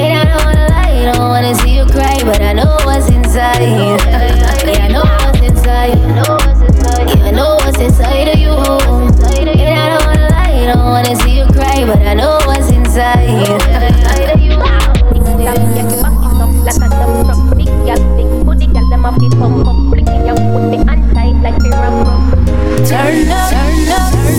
[0.01, 1.13] And I don't wanna lie.
[1.13, 2.17] Don't wanna see you cry.
[2.23, 3.61] But I know what's inside.
[3.61, 5.93] Yeah, I know what's inside.
[5.93, 8.49] Yeah, I know what's inside of you.
[8.49, 9.47] And
[9.77, 10.73] I don't wanna lie.
[10.73, 11.85] Don't wanna see you cry.
[11.85, 12.69] But I know what's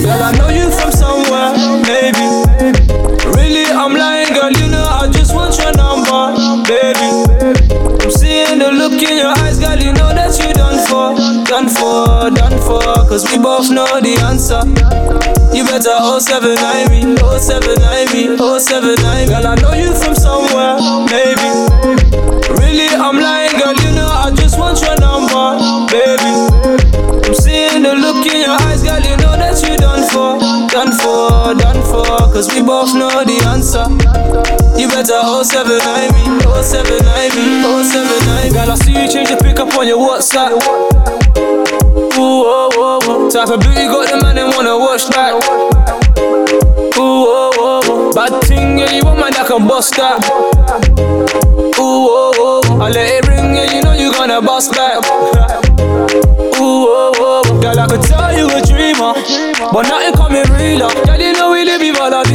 [0.01, 1.53] Girl, I know you from somewhere,
[1.85, 2.25] maybe.
[3.37, 4.51] Really, I'm lying, girl.
[4.51, 6.33] You know I just want your number,
[6.65, 7.13] baby.
[8.01, 9.77] I'm seeing the look in your eyes, girl.
[9.77, 11.13] You know that you done for,
[11.45, 12.81] done for, done for.
[13.05, 14.65] Cause we both know the answer.
[15.53, 20.15] You better 079 me, 079 me, 079 Girl, I know you from
[32.41, 33.85] cause we both know the answer.
[34.81, 35.77] You better 079
[36.17, 37.45] me, 079 me,
[37.85, 40.57] 079 Girl, I see you change the pick up on your WhatsApp.
[42.17, 43.29] Ooh, oh, oh, oh.
[43.29, 45.37] Type of beauty got the man and wanna watch that.
[46.97, 48.13] Ooh, oh, oh, oh.
[48.15, 50.25] Bad thing, yeah, you want man that can bust that.
[51.77, 52.63] Ooh, oh, oh.
[52.65, 52.81] oh.
[52.81, 55.05] I let it ring, yeah, you know you gonna bust back.
[56.57, 57.61] Ooh, oh, oh.
[57.61, 59.13] Girl, I could tell you a dreamer,
[59.73, 60.89] but nothing coming realer.
[61.05, 61.50] Girl, you know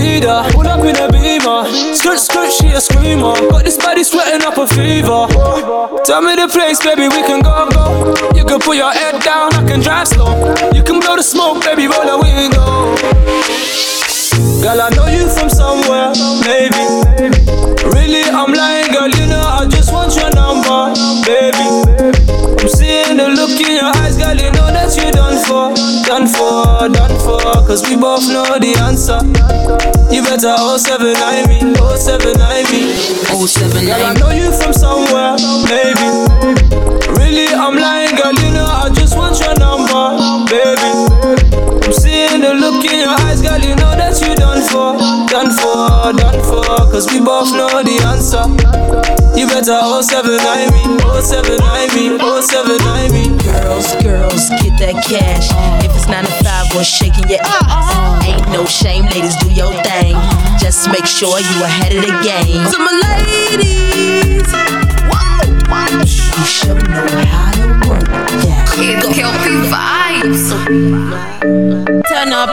[0.05, 0.45] vida.
[0.53, 3.33] Pull up in a beamer, skirt, skirt, she a screamer.
[3.49, 5.25] Got this body sweating up a fever.
[6.05, 8.13] Tell me the place, baby, we can go, go.
[8.37, 10.33] You can put your head down, I can drive slow.
[10.73, 12.93] You can blow the smoke, baby, roll the window.
[14.61, 16.13] Girl, I know you from somewhere,
[16.45, 16.85] maybe.
[17.89, 20.93] Really, I'm lying, girl, you know I just want your number,
[21.25, 21.67] baby.
[22.61, 25.73] I'm seeing the look in your eyes, girl, you know that you're done for,
[26.05, 27.41] done for, done for.
[27.67, 29.94] Cause we both know the answer.
[30.11, 32.93] You better 079 me, 079 me.
[33.47, 35.35] 079 Girl, I know you from somewhere,
[35.65, 36.07] maybe.
[37.19, 40.15] Really, I'm lying, girl, you know I just want your number,
[40.49, 41.64] baby.
[42.45, 44.93] The look in your eyes, girl, you know that you done for,
[45.25, 46.61] done for, done for.
[46.93, 48.45] Cause we both know the answer.
[49.33, 50.37] You better 079
[50.69, 50.85] me,
[51.25, 51.57] 079
[51.97, 53.33] me, 079 me.
[53.41, 55.49] Girls, girls, get that cash.
[55.81, 58.21] If it's 9 to 5 we're shaking your ass.
[58.29, 60.13] Ain't no shame, ladies, do your thing.
[60.61, 62.61] Just make sure you ahead of the game.
[62.61, 62.93] To my
[63.57, 64.45] ladies,
[66.13, 68.05] you should know how to work
[68.45, 68.64] that.
[68.75, 70.51] Vibes.
[72.09, 72.49] Turn up.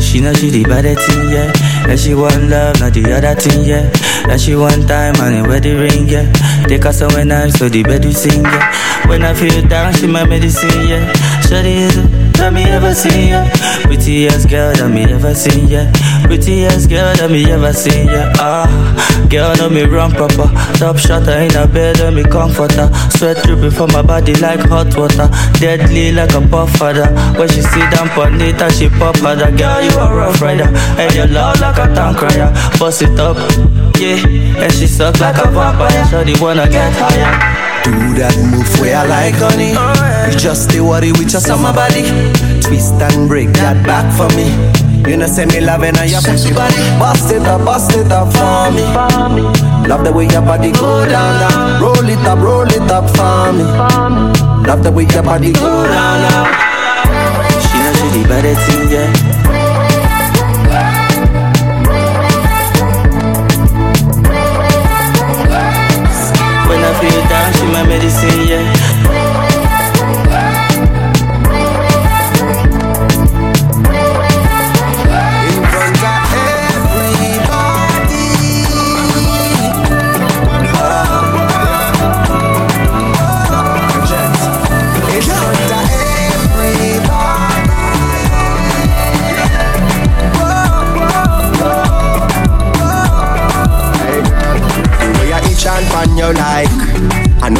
[0.00, 1.52] She know she the baddest thing, yeah.
[1.88, 3.90] And she want love, not the other thing, yeah.
[4.30, 6.30] And she want time and where the ring, yeah.
[6.66, 9.08] Take her somewhere nice so the bed we sing, yeah.
[9.08, 11.12] When I feel down, she my medicine, yeah.
[11.42, 13.50] Shawty is the that me ever seen, yeah.
[13.82, 15.90] Prettiest girl that me ever seen, yeah.
[16.24, 18.32] Prettiest girl that me ever seen, yeah.
[18.38, 18.66] Ah,
[19.28, 20.48] girl know me run proper.
[20.78, 22.88] Top shotter in a bed and me comforter.
[23.16, 25.28] Sweat dripping from my body like hot water.
[25.58, 27.06] Deadly like a puff father.
[27.38, 29.50] When she sit down on it and she pop harder.
[29.56, 30.70] Girl, you a rough rider.
[30.96, 32.50] And you loud like a town crier.
[32.78, 33.36] Bust it up,
[33.98, 34.62] yeah.
[34.62, 36.04] And she suck like a vampire.
[36.06, 37.67] Shawty wanna get higher.
[37.84, 39.72] Do that move where I like honey.
[40.32, 42.02] You just stay worry with your summer body.
[42.62, 44.50] Twist and break that back for me.
[45.08, 46.76] You know, say me loving and i your pussy body.
[46.98, 48.82] Bust it up, bust it up for me.
[49.88, 51.80] Love the way your body go down, down.
[51.80, 53.64] Roll it up, roll it up for me.
[54.66, 56.46] Love the way your body go down, down.
[57.62, 59.08] She know she the baddest thing, yeah.
[66.68, 66.92] When I
[67.52, 68.77] feel down, she my medicine, yeah.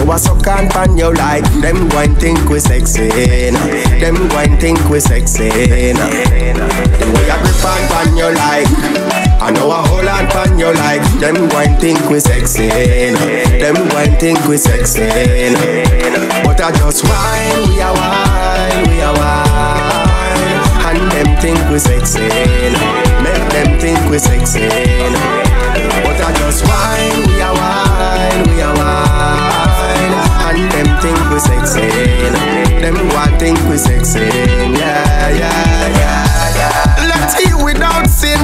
[0.08, 3.08] I know suck and pan you like Them going think we sexy
[3.52, 3.60] nah.
[4.00, 5.48] Them going think we sexy
[5.92, 6.08] nah.
[6.96, 8.68] The way I grip and pan you like
[9.38, 12.68] I know I hold and pan you like Them going think we sexy
[13.12, 13.20] nah.
[13.60, 15.04] Them going think we sexy.
[16.42, 22.24] But I just whine, we are whine, we are whine And them think we sexy.
[23.20, 24.68] Make them think we sexy.
[26.00, 29.77] But I just whine, we are whine, we are whine
[30.48, 31.88] And them think we sexy
[32.80, 34.20] Them want think we sexy
[34.78, 37.08] Yeah, yeah, yeah, yeah.
[37.10, 38.38] Let's heal without sin.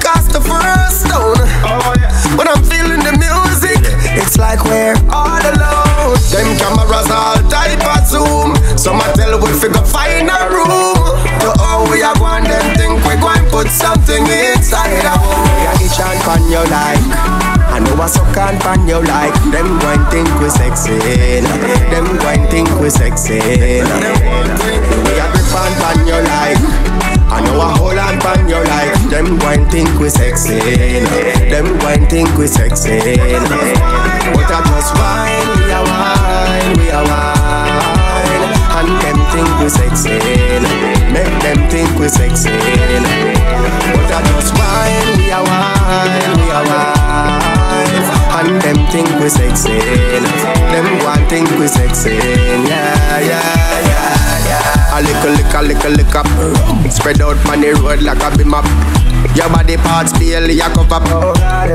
[0.00, 1.40] Cast the first stone.
[1.64, 2.12] Oh, yeah.
[2.36, 3.80] When I'm feeling the music
[4.16, 6.16] It's like we're all alone.
[6.30, 8.54] Them cameras all type of zoom.
[8.76, 10.96] Some I tell we figure find a room.
[11.40, 15.46] To how we are going them think we going put something inside a home.
[15.64, 16.97] Yeah, each and pan you like
[18.00, 20.98] I suck and pan you like Them going think we sexy.
[21.90, 23.38] Them going think we sexy
[25.08, 26.60] way I grip and pan you like
[27.30, 30.58] I know I hold on pan you like Them going think we sexy.
[31.50, 32.98] Them going think we sexy.
[34.32, 36.47] But I just whine, we are whine,
[57.98, 58.62] on the road like a bimmer.
[59.36, 61.02] Your body parts barely a cover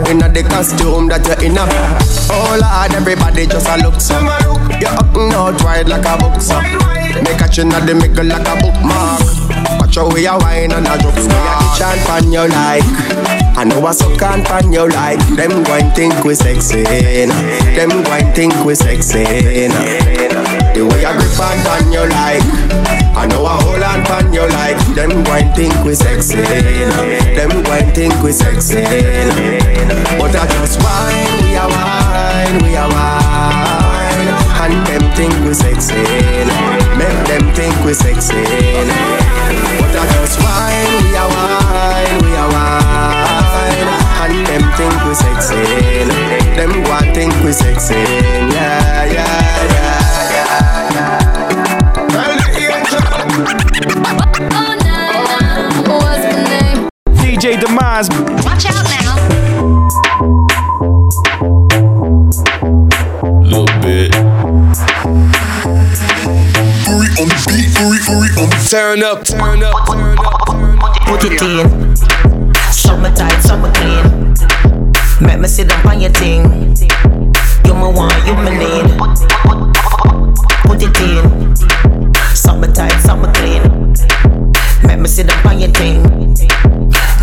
[0.10, 1.68] Inna the costume that you're in a
[2.32, 4.20] Oh Lord, everybody just a look so.
[4.80, 6.60] You're up and out wide like a boxer
[7.24, 9.22] Make a chin at the middle like a bookmark.
[9.80, 12.84] Watch how we a wine and a drop Me a the chant pan you like.
[13.56, 15.20] I know I suck on pan you like.
[15.36, 16.84] Them going think we sexy.
[16.84, 19.24] Them going think we sexy.
[20.74, 22.42] The way I grip on pan you like
[23.14, 26.42] I know I hold on pan you like Them going think we sexy.
[27.38, 28.82] Them going think we sexy.
[30.18, 34.34] But I just wine, we a wine, we a wine
[34.66, 36.02] And them think we sexy.
[36.98, 38.42] Make them think we sexy.
[39.78, 43.90] But I just wine, we a wine, we a wine
[44.26, 45.62] And them think we sexy.
[46.58, 47.94] Them want think we sexy
[48.54, 49.53] yeah, yeah,
[57.44, 58.08] DJ Demize.
[58.46, 59.18] Watch out now.
[63.42, 64.16] Little bit.
[66.88, 70.80] Uri on the beat, Uri, Uri on the Turn up, turn up, turn up, turn
[70.80, 70.94] up.
[71.06, 71.96] Put it in.
[72.72, 74.36] Summer tight, summer clean.
[75.20, 76.44] Make me sit down on your thing.
[77.66, 78.88] You my want, you my need.
[80.64, 81.56] Put it in.
[82.34, 83.64] Summer tight, summer clean.
[84.88, 86.33] Make me sit down on your thing.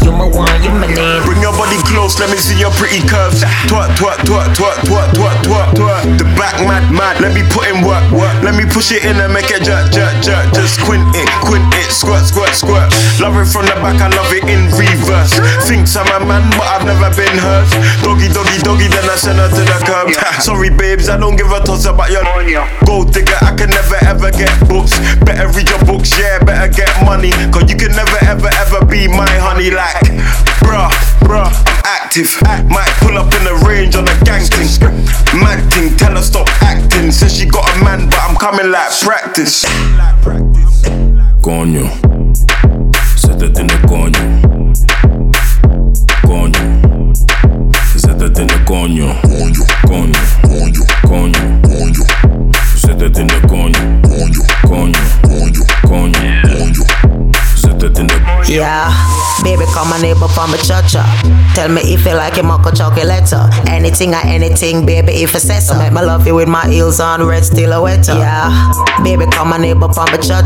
[0.05, 1.23] You my want, you my need.
[1.25, 3.45] Bring your body close, let me see your pretty curves.
[3.69, 6.03] Twerk, twerk, twerk, twerk, twerk, twerk, twerk, twerk.
[6.19, 7.21] The back mad, mad.
[7.21, 8.33] Let me put in work, work.
[8.43, 10.53] Let me push it in and make it jerk, jerk, jerk.
[10.55, 12.89] Just quint it, quint it, squirt, squirt, squirt.
[13.21, 15.37] Love it from the back, I love it in reverse.
[15.69, 17.69] Thinks I'm a man, but I've never been hurt.
[18.01, 20.09] Doggy, doggy, doggy, then I send her to the curb.
[20.41, 22.25] Sorry, babes, I don't give a toss about your
[22.87, 23.37] gold digger.
[23.43, 24.97] I can never ever get books.
[25.25, 27.31] Better read your books, yeah, better get money.
[27.53, 29.71] Cause you can never ever ever be my honey.
[29.71, 29.90] Like,
[30.61, 32.31] bruh, bruh, I'm active.
[32.69, 34.69] Might pull up in the range on a gang thing.
[35.41, 37.11] Mad thing, tell her stop acting.
[37.11, 39.65] Says she got a man, but I'm coming like practice.
[41.43, 41.89] Coño,
[43.17, 44.21] se te tiene coño.
[46.27, 47.13] Coño,
[47.97, 49.15] se te tiene coño.
[49.23, 52.05] Coño, coño, coño, coño, coño.
[52.77, 54.01] Se te tiene coño.
[54.03, 56.60] Coño, coño, coño, coño,
[57.81, 58.93] Yeah,
[59.43, 60.83] baby, call my neighbor from a cha
[61.55, 63.33] Tell me if you like your mocha chocolate.
[63.69, 65.79] Anything or anything, baby, if it's says so.
[65.79, 68.19] Make me love you with my heels on, red stiletto.
[68.19, 68.73] Yeah,
[69.03, 70.43] baby, call my neighbor from a cha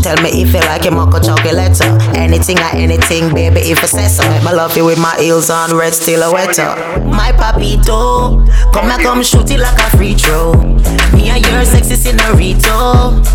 [0.00, 1.80] Tell me if you like your mocha chocolate.
[2.16, 4.30] Anything or anything, baby, if it's says so.
[4.30, 7.02] Make me love you with my heels on, red stiletto.
[7.10, 10.52] My papito, come here, come shoot it like a free throw.
[11.14, 13.26] Me and your sexy senorito.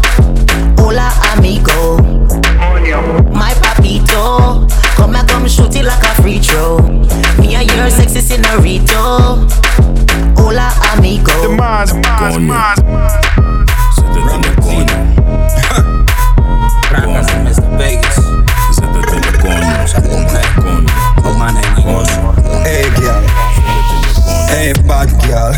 [0.80, 2.16] Hola, amigo.
[2.86, 6.78] My papito, come and come shoot it like a free throw.
[7.40, 9.48] Me and your sexy senorito.
[10.38, 11.32] Hola, amigo.
[11.82, 11.96] Se
[14.04, 14.96] te tiene coño.
[16.92, 17.78] Racas in Mr.
[17.78, 18.16] Vegas.
[18.72, 19.74] Se te tiene coño.
[20.62, 20.94] Coño.
[21.24, 21.74] Oh, my name
[22.04, 22.10] is
[22.64, 23.24] Hey, girl.
[24.48, 25.54] Hey, bad girl.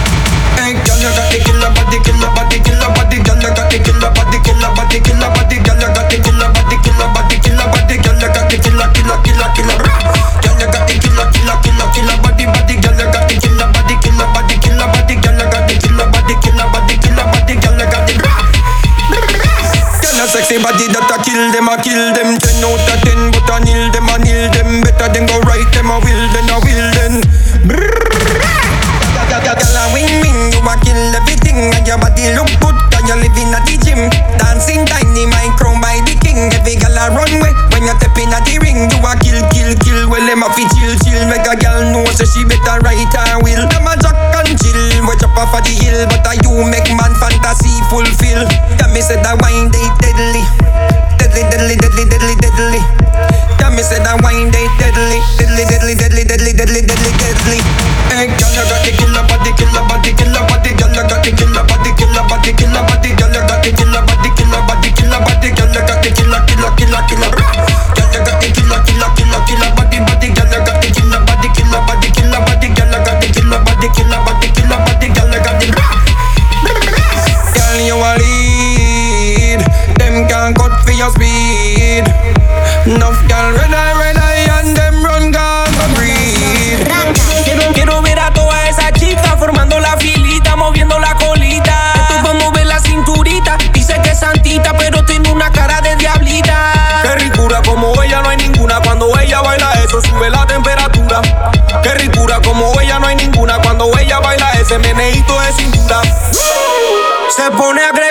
[20.36, 22.35] sexy body that a kill them, a kill them.
[31.86, 34.10] Your body look good, cause you live in a the gym.
[34.42, 36.50] Dancing tiny, mind crowned by the king.
[36.50, 38.90] Every girl a run way when you step in a the ring.
[38.90, 40.10] You a kill, kill, kill.
[40.10, 41.22] Well, them a fi chill, chill.
[41.30, 43.62] Make a girl know so she better right her will.
[43.70, 46.90] Them a jack and chill, we jump off of the hill, but a you make
[46.90, 48.42] man fantasy fulfill.
[48.82, 49.85] Yeah, me say that wine they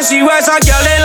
[0.05, 1.04] si ves esa girl en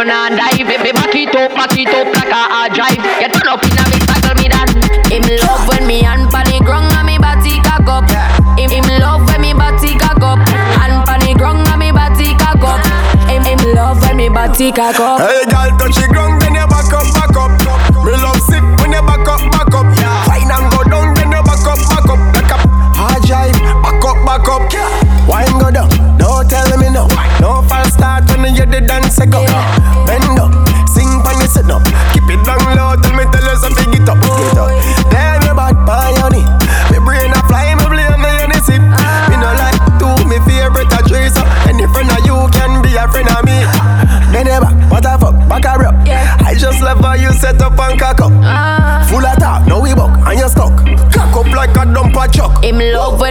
[0.00, 0.66] you not dive.
[0.66, 2.96] Me back it up, back it up like a hard drive.
[3.20, 4.72] Get turn up inna this saddle, me that.
[5.12, 8.08] Him love when me hand pan the ground and me body cock up.
[8.56, 10.40] Him, him love when me body cock up.
[10.80, 12.80] Hand pan the ground and me body cock up.
[13.28, 15.20] Him, him love when me body cock up.
[15.20, 16.29] Hey, girl, touch the ground,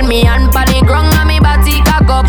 [0.10, 2.26] me hand pan the ground and me body cock up.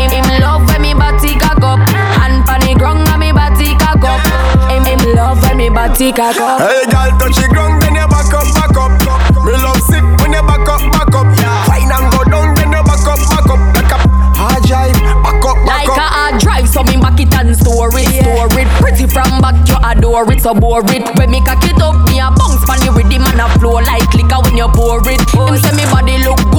[0.00, 1.78] Him, him love when me body cock up.
[2.16, 4.24] Hand pan the ground and me body cock up.
[4.72, 6.64] Him, him love when me body cock up.
[6.64, 8.96] Hey, girl, touch the ground, then you back up, back up.
[9.44, 11.28] Me love sick when you back up, back up.
[11.68, 13.60] Fine and go down, then you back up, back up.
[13.76, 14.02] Back up,
[14.32, 16.00] hard drive, back up, back Like up.
[16.00, 18.68] a hard drive, so me back it and store it, store it.
[18.80, 21.04] Pretty from back, you adore it, so bore it.
[21.20, 24.08] When me cock it up, me a bounce pan you rhythm and a flow like
[24.16, 25.20] liquor when you pour it.
[25.36, 26.57] Him say me body look good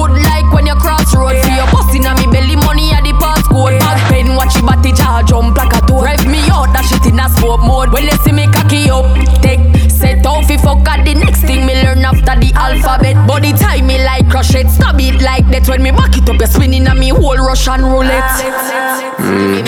[6.90, 7.92] shit in a sport mode.
[7.92, 9.06] When you see me cocky up,
[9.40, 13.14] take set off fi fuck at the next thing me learn after the alphabet.
[13.26, 15.68] Body tie me like crochet, stab it like that.
[15.68, 18.42] When me back it up, you spinning on me whole Russian roulette.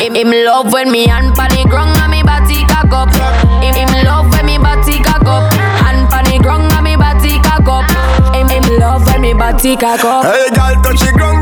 [0.03, 3.12] Him, him love when me hand pan the ground and me body cock up.
[3.62, 5.53] Him, him love when me body cock up.
[5.85, 7.87] Hand pan the ground and me body cock up.
[8.35, 10.25] Him, him love when me body cock up.
[10.27, 11.41] Hey, girl, touch the ground,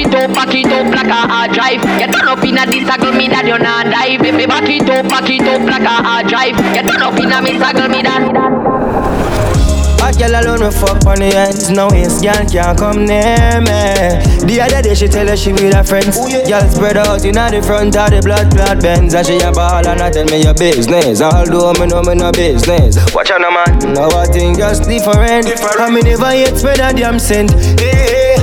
[0.00, 1.82] it up, back it up like a hard drive.
[2.00, 4.20] You turn up inna this saddle, me that you not dive.
[4.20, 6.56] Me back it up, back it up like a hard drive.
[6.56, 8.24] You turn up inna me saddle, me that.
[10.00, 11.68] Hot girl alone me fuck on the ends.
[11.68, 14.24] No waste girl can't come near me.
[14.48, 16.16] The other day she tell her she with her friends.
[16.16, 19.52] Oh, girl spread out inna the front of the blood clot Benz And she a
[19.52, 21.20] ball and I tell me your business.
[21.20, 22.96] Although me know me no business.
[23.12, 23.92] Watch out no man.
[23.92, 25.52] Now I think just different.
[25.52, 28.39] I me never yet spread a damn cent hey.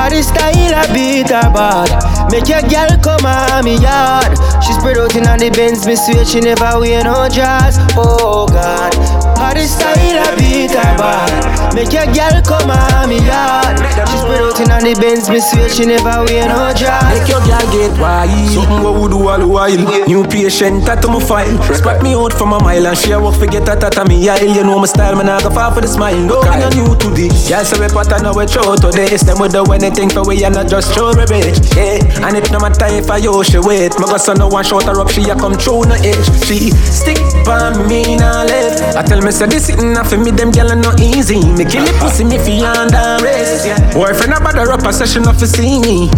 [0.00, 2.32] How the style a beat her bad.
[2.32, 4.32] Make your girl come on me yard.
[4.64, 8.46] She spread out in on the Benz Me swear she never wear no dress Oh
[8.48, 13.80] God How the style a beat her bad Make your girl come on me yard
[13.80, 17.24] She spread out in on the Benz Me swear she never wear no dress Make
[17.24, 18.28] your girl get wild.
[18.52, 19.80] Something what we do all the while.
[20.04, 21.56] New patient, tattoo my file.
[21.72, 24.28] Spot me out from a mile And she a walk forget that that me.
[24.28, 26.20] Aisle You know my style, man I go far for the smile.
[26.20, 27.48] No, I'm not new to this.
[27.48, 29.24] Girl say we pattern now we throw to this.
[29.24, 31.64] Them we do anything for we and not just show me bitch.
[31.72, 33.96] Yeah, and it no matter if I yo she wait.
[33.96, 36.74] My got son no one shot her up She a come through no edge She
[36.84, 37.16] stick
[37.48, 38.98] by me now left.
[38.98, 41.40] I tell me say this sitting off for me Them girl no easy.
[41.56, 45.38] Me kill the pussy me fi under rest Boyfriend a bother up a session off
[45.38, 46.10] to see me.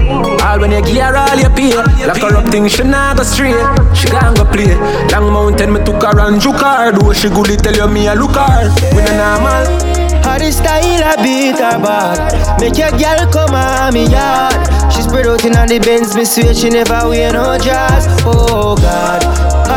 [0.43, 1.75] All when you her all you pay
[2.07, 3.57] Like up thing she not go straight.
[3.95, 4.75] She can't go play
[5.11, 6.93] Long mountain me took her and juke her.
[6.93, 8.71] Do she good tell you me a look her.
[8.95, 10.02] We no normal
[10.39, 14.55] The style a beat her bad Make your girl come on me yard.
[14.93, 18.75] She spread out in on the Benz Me swear she never wear no dress Oh
[18.77, 19.23] God.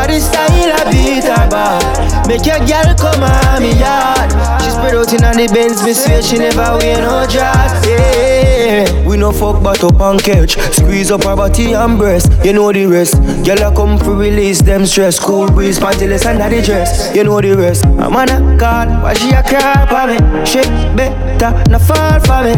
[0.08, 4.30] The style a beat her bad Make your girl come on me yard.
[4.62, 8.55] She spread out in on the Benz Me swear she never wear no dress Yeah
[8.66, 10.58] Yeah, we no fuck but up and catch.
[10.74, 12.32] Squeeze up our body and breast.
[12.44, 13.14] You know the rest.
[13.46, 15.20] Girl, I come for release them stress.
[15.20, 17.14] Cool breeze, pantyless under the dress.
[17.14, 17.86] You know the rest.
[17.86, 20.18] I'm on a call, why she a cry for me?
[20.44, 20.62] She
[20.96, 22.56] better not fall for me.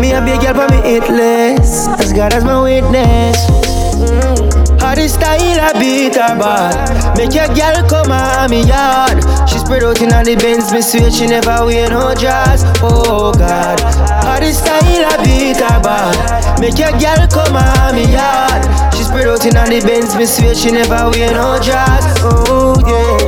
[0.00, 1.88] Me a big girl for me hitless.
[1.98, 3.36] As God as my witness.
[3.98, 4.43] Mm.
[4.84, 7.16] How the style I beat her bad.
[7.16, 9.16] Make your girl come on me yard.
[9.48, 13.80] She spread out in the Benz Me swear she never wear no dress Oh God.
[13.80, 16.60] How the style I beat her bad.
[16.60, 18.60] Make your girl come on me yard.
[18.92, 23.23] She spread out in the Benz Me swear she never wear no dress Oh yeah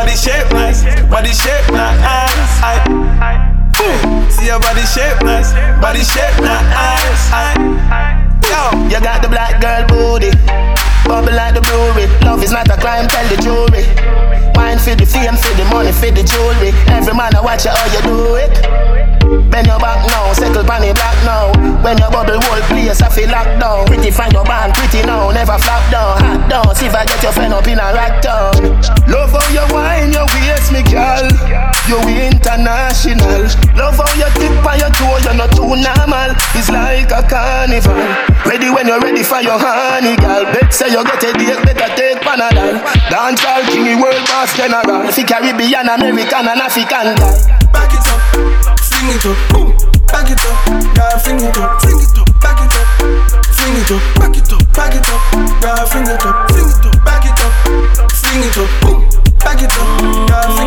[0.00, 2.00] body shape nice, body shape nice.
[2.64, 2.80] Aye.
[4.30, 7.28] See your body shape nice, body shape nice.
[7.28, 8.16] Aye.
[8.48, 10.30] Yo, you got the black girl booty,
[11.04, 12.08] bubble like the brewery.
[12.24, 13.84] Love is not a crime, tell the jury.
[14.54, 16.72] Wine for the fame, for the money, for the jewelry.
[16.88, 18.54] Every man I watch you how you do it.
[19.50, 21.54] Bend your back now, settle pan the black now.
[21.82, 23.86] When your bubble whole place, I feel locked down.
[23.86, 26.18] Pretty find your band, pretty now, never flop down.
[26.18, 28.54] Hot down, see if I get your friend up in a rack down.
[29.06, 31.26] Love how you wine, your waist, me girl.
[31.86, 33.46] You international.
[33.74, 36.30] Love how you tip on your toe, you're not too normal.
[36.58, 37.98] It's like a carnival.
[38.46, 40.42] Ready when you're ready for your honey, girl.
[40.50, 42.82] Bet say you get a date, better take Panadol.
[43.10, 45.12] Dance all king, world boss general.
[45.12, 47.14] Fi Caribbean, American, and African guy.
[47.72, 48.70] Back it up
[49.00, 49.68] fling it up, boom,
[50.08, 50.56] back it up,
[50.96, 52.88] girl, fling it up, fling it up, back it up,
[53.52, 55.20] fling it up, back it up, back it up,
[55.60, 57.52] girl, fling it up, fling it up, back it up,
[58.12, 59.00] fling it up, boom,
[59.40, 60.59] back it up, girl,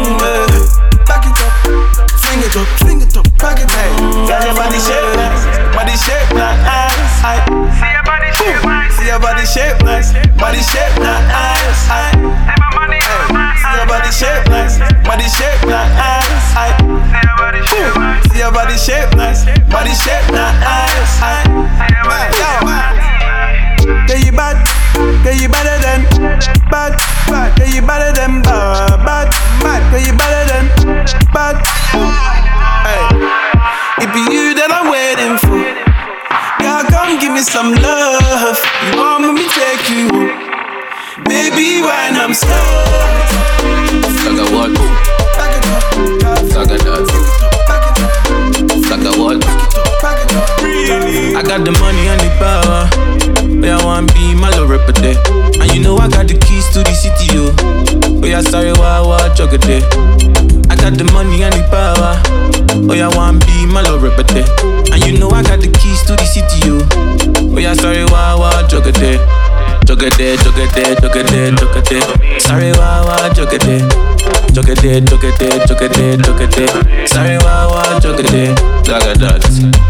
[74.73, 77.07] Jugger there, jugger there, jugger there, jugger there.
[77.07, 78.55] Sorry, why, why, jugger there.
[78.81, 79.41] Jugger that.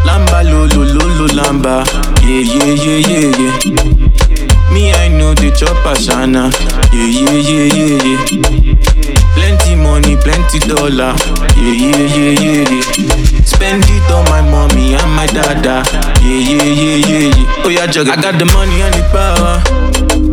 [0.03, 1.85] Lamba, lo, lo, lo, lo, lamba.
[2.21, 3.31] Yeah, yeah, yeah, yeah,
[3.63, 4.73] yeah.
[4.73, 6.51] Me, I know the chopper, Shana.
[6.91, 9.02] Yeah, yeah, yeah, yeah, yeah.
[9.35, 11.13] Plenty money, plenty dollar.
[11.57, 13.41] Yeah, yeah, yeah, yeah, yeah.
[13.43, 15.83] Spend it on my mommy and my dada.
[16.21, 17.63] Yeah, yeah, yeah, yeah, yeah.
[17.65, 18.11] Oh yeah, jugger.
[18.11, 19.61] I got the money and the power.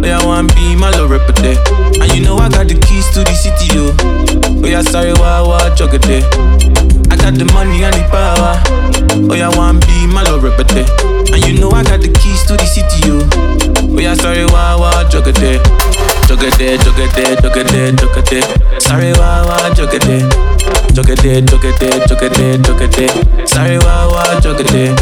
[0.01, 1.59] Oh yeah, want be my rapper there.
[2.01, 3.93] And you know I got the keys to the city, yo.
[4.63, 6.25] Oh yeah, sorry, why, why, jugger there.
[7.11, 8.57] I got the money and the power.
[9.31, 10.87] Oh yeah, want be my rapper there.
[11.35, 13.21] And you know I got the keys to the city, yo.
[13.97, 15.11] Oh yeah, sorry, why, why, there.
[15.11, 15.61] Jugger there,
[16.31, 18.81] jugger there, jugger there, jugger there.
[18.81, 20.29] Sorry, why, why, jugger there.
[20.95, 23.47] Jugger there, jugger there, jugger there, jugger there.
[23.47, 24.95] Sorry, why, why, jugger there.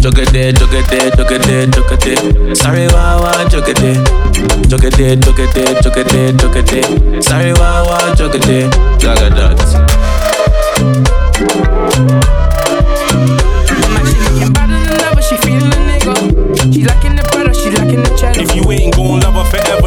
[0.00, 2.54] Jugger there, jugger there, jugger there, jugger there.
[2.54, 4.00] Sorry, why, why, jugger there.
[4.70, 7.22] Jugger there, jugger there, jugger there, jugger there.
[7.22, 8.70] Sorry, why, why, jugger there.
[8.98, 9.58] Jugger that.
[18.34, 19.81] If you ain't gon' love her forever,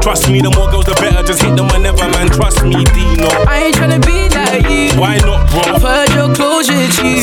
[0.00, 1.22] Trust me, the more girls, the better.
[1.22, 2.28] Just hit them whenever, man.
[2.32, 3.28] Trust me, Deno.
[3.44, 4.98] I ain't tryna be like you.
[4.98, 5.60] Why not, bro?
[5.76, 7.20] I've heard your closure, G.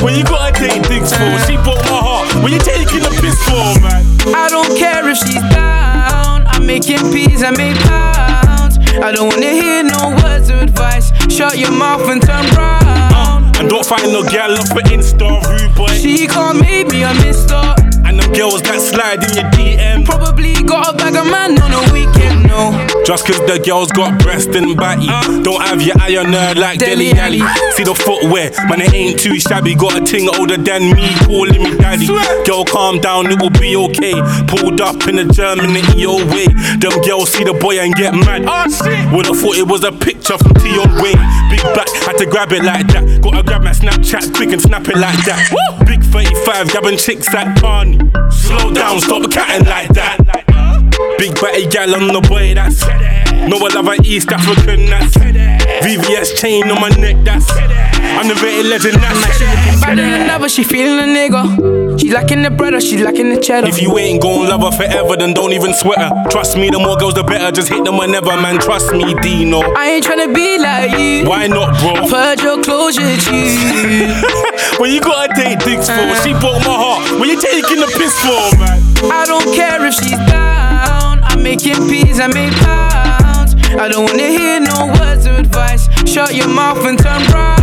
[0.04, 2.32] when you gotta take things for, she broke my heart.
[2.42, 4.00] When you taking a piss for, man.
[4.32, 6.48] I don't care if she's down.
[6.48, 8.80] I'm making peas, I make pounds.
[8.96, 11.12] I don't wanna hear no words of advice.
[11.28, 13.12] Shut your mouth and turn round.
[13.12, 15.92] Uh, and don't find no gal up for Insta, rude boy.
[15.92, 17.81] She can't make me a mister.
[18.12, 20.04] And them girls that slide in your DM.
[20.04, 22.68] Probably got a bag of man on a weekend, no.
[23.08, 25.08] Just cause the girls got breast and batty.
[25.08, 25.40] Uh.
[25.40, 27.40] Don't have your eye on her like Dele Alli.
[27.72, 29.74] See the footwear, man, it ain't too shabby.
[29.74, 32.04] Got a ting older than me, calling me daddy.
[32.44, 34.12] Girl, calm down, it will be okay.
[34.44, 36.52] Pulled up in the German in your way.
[36.84, 38.44] Them girls see the boy and get mad.
[38.44, 38.68] Oh,
[39.16, 41.16] Would've thought it was a picture from Tion Wayne.
[41.48, 43.24] Big back, had to grab it like that.
[43.24, 45.40] Gotta grab my Snapchat quick and snap it like that.
[45.88, 47.98] Big 35, grabbing chicks at Barney.
[48.30, 50.18] Slow down, stop catting like that.
[51.18, 52.82] Big batty gal on the boy, that's
[53.48, 57.48] No, I love a East African, that's VVS chain on my neck, that's
[58.18, 61.98] I'm the very legend, that's Better than ever, she feeling a nigga.
[61.98, 63.66] She lacking the bread or she lacking the cheddar.
[63.66, 66.10] If you ain't gon' love her forever, then don't even sweat her.
[66.30, 67.50] Trust me, the more girls, the better.
[67.50, 68.60] Just hit them whenever, man.
[68.60, 69.62] Trust me, Deno.
[69.76, 71.28] I ain't tryna be like you.
[71.28, 71.94] Why not, bro?
[71.94, 73.30] I've heard your closure, G.
[74.78, 76.14] when you gotta take dicks for, uh.
[76.22, 77.20] she broke my heart.
[77.20, 78.78] When you taking the piss for, man?
[79.10, 81.22] I don't care if she's down.
[81.24, 83.54] I'm making peas, I make pounds.
[83.74, 85.88] I don't wanna hear no words of advice.
[86.08, 87.61] Shut your mouth and turn round.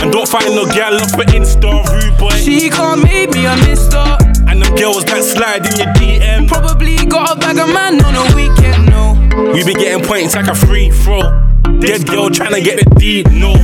[0.00, 2.30] And don't find no gal off for Insta, rude boy.
[2.30, 3.98] She can't make me a mister.
[4.46, 6.48] And them girls that slide in your DM.
[6.48, 9.52] Probably got a bag of man on a weekend, no.
[9.52, 11.47] We be getting points like a free throw.
[11.80, 13.54] Dead girl tryna get the D, no.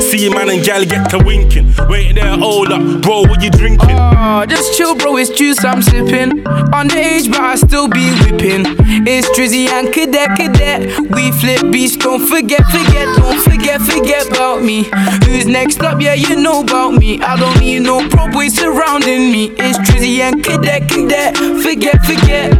[0.00, 1.74] See man and gal get to winking.
[1.88, 3.90] Wait there, hold up, bro, what you drinking?
[3.90, 5.16] Oh, just chill, bro.
[5.16, 6.44] It's juice I'm sipping.
[6.72, 8.64] Underage, but I still be whipping.
[9.06, 10.98] It's Drizzy and Cadet, Cadet.
[11.10, 14.84] We flip beats, don't forget, forget, don't forget, forget about me.
[15.24, 16.00] Who's next up?
[16.00, 17.20] Yeah, you know about me.
[17.20, 19.52] I don't need no pro boys surrounding me.
[19.58, 21.36] It's Drizzy and Cadet, Cadet.
[21.36, 22.56] Forget, forget.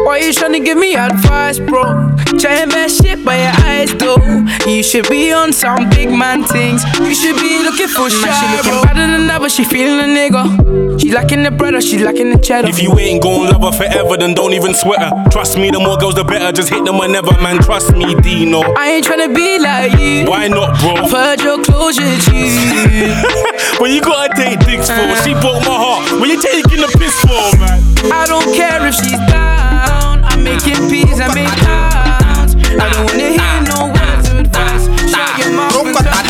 [0.00, 2.15] Why you tryna give me advice, bro?
[2.38, 4.20] Trying bad shit by your eyes, though.
[4.70, 6.84] You should be on some big man things.
[7.00, 8.28] You should be looking for shit.
[8.28, 9.48] She looking better than ever.
[9.48, 11.00] She feeling a nigga.
[11.00, 12.68] She lacking the bread or she lacking the cheddar.
[12.68, 15.10] If you ain't gon' love her forever, then don't even sweat her.
[15.30, 16.52] Trust me, the more girls, the better.
[16.52, 17.58] Just hit them whenever, man.
[17.58, 18.62] Trust me, Deno.
[18.76, 20.28] I ain't tryna be like you.
[20.28, 20.94] Why not, bro?
[20.94, 22.52] I've heard your closure, G.
[23.80, 25.40] when you gotta take dicks for, she uh.
[25.40, 26.20] broke my heart.
[26.20, 27.80] When you taking the piss for, man?
[28.12, 30.22] I don't care if she's down.
[30.24, 32.05] I'm making peace, I make pounds.
[32.78, 34.84] I don't wanna hear no words of advice.
[35.10, 36.25] Shut your mouth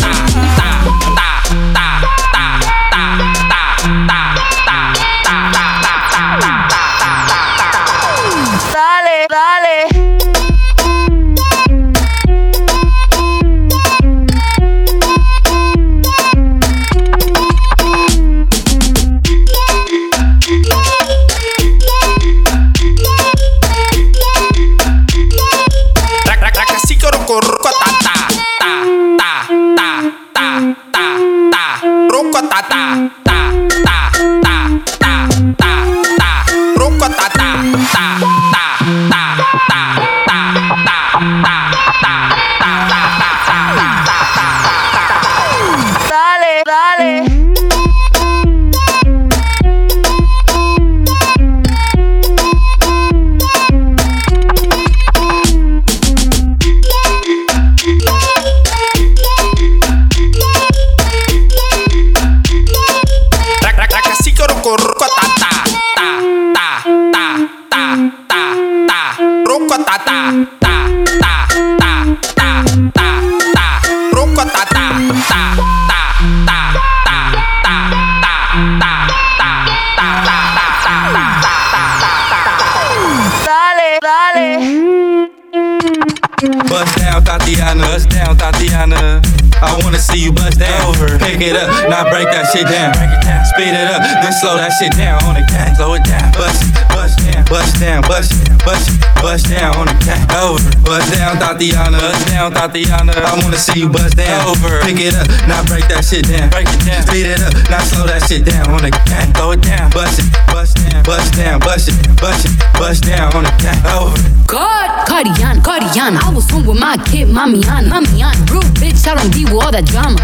[94.77, 95.73] shit down on the gang.
[95.75, 96.29] Slow it down.
[96.37, 100.21] Bust, it, bust down, bust down, bust, it, bust, it, bust down on the gang.
[100.37, 100.61] Over.
[100.85, 101.97] Bust down, Thotiana.
[101.97, 103.17] Bust down, Thotiana.
[103.17, 104.45] I wanna see you bust down.
[104.45, 104.85] Over.
[104.85, 106.53] Pick it up, now break that shit down.
[106.53, 107.01] Break it down.
[107.09, 109.33] Speed it up, now slow that shit down on the gang.
[109.33, 109.89] Slow it down.
[109.97, 113.81] Bust it, bust down, bust down, bust it, bust it, bust down on the gang.
[113.97, 114.21] Over.
[114.45, 116.21] God, Cardian, Cardian.
[116.21, 118.37] I was home with my kid, Mamiana, Mamiana.
[118.53, 120.21] Rude bitch, I don't deal with all that drama.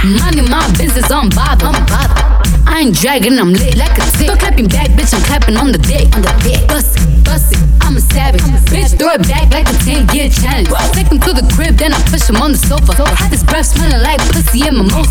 [0.00, 2.31] Minding my business, I'm bothered, I'm bothered.
[2.72, 4.32] I ain't dragging, I'm lit like a tick.
[4.32, 6.64] Stop clapping back, bitch, I'm clapping on the dick, on the dick.
[6.66, 8.40] Bust it, bust it, I'm a savage.
[8.72, 10.72] bitch, throw it back like a 10 year challenge.
[10.96, 12.96] Take him to the crib, then I push him on the sofa.
[13.12, 15.04] Had this breath smelling like pussy in my mouth.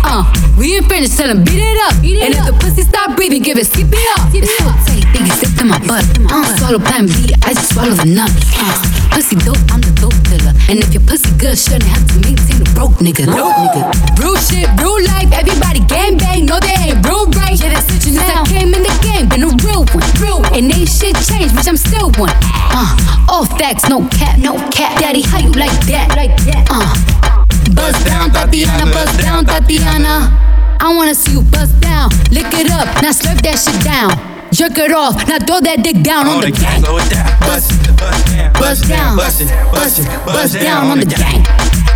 [0.00, 0.24] Uh,
[0.56, 1.92] we ain't finished, tell him beat it up.
[2.00, 4.32] and if the pussy stop breathing, give it CPR.
[4.32, 6.08] It's so tight, think it's stick to my butt.
[6.32, 8.32] Uh, swallow plan B, I just swallow the nut.
[8.56, 10.50] Uh, pussy dope, I'm the dope dealer.
[10.66, 13.30] And if your pussy good, shouldn't have to maintain a broke nigga.
[13.30, 13.86] No nigga.
[14.18, 16.44] Real shit, real life, everybody gang bang.
[16.44, 17.54] No, they ain't real right.
[17.54, 18.42] Yeah, that's it now.
[18.42, 20.02] I came in the game, been a real one.
[20.18, 20.50] Real one.
[20.58, 22.34] And ain't shit changed, bitch, I'm still one.
[22.74, 24.98] Uh, all facts, no cap, no cap.
[24.98, 26.10] Daddy, how you like that?
[26.18, 26.66] Like that.
[26.66, 26.90] Uh,
[27.70, 30.34] buzz down, Thotiana, buzz down, Thotiana.
[30.82, 34.33] I wanna see you bust down, lick it up, now slurp that shit down.
[34.54, 36.78] Jerk it off, now throw that dick down on, the gang.
[36.78, 37.26] Slow it down.
[37.42, 38.52] Bust, bust down.
[38.54, 41.42] Bust down, Bust it, bust it, bust down on the gang.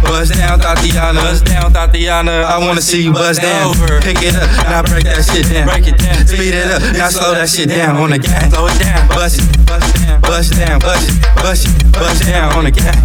[0.03, 1.23] Bust down, Thotiana.
[1.23, 2.43] Bust down, Thotiana.
[2.43, 3.79] I wanna see you bust down.
[4.03, 5.71] Pick it up, now break that shit down.
[5.71, 6.27] Break it down.
[6.27, 8.51] Speed it up, now slow that shit down on the gang.
[8.51, 9.07] Slow it down.
[9.07, 12.99] Bust it, bust down, bust down, bust it, bust it, bust down on the gang.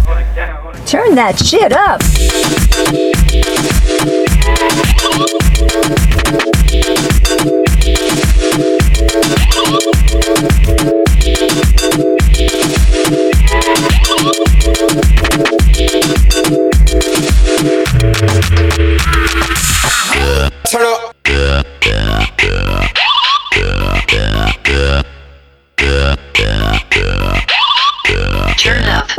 [0.82, 2.02] Turn that shit up.
[8.50, 8.83] Turn up.
[28.56, 29.14] Turn up.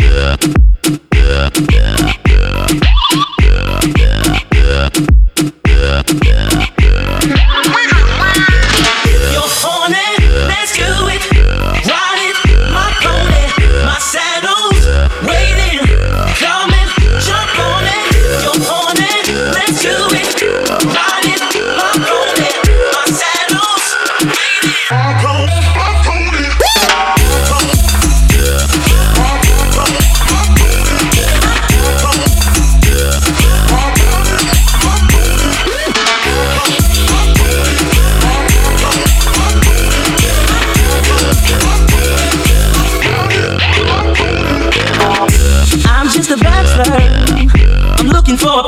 [46.78, 48.64] I'm looking for a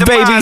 [0.00, 0.40] baby.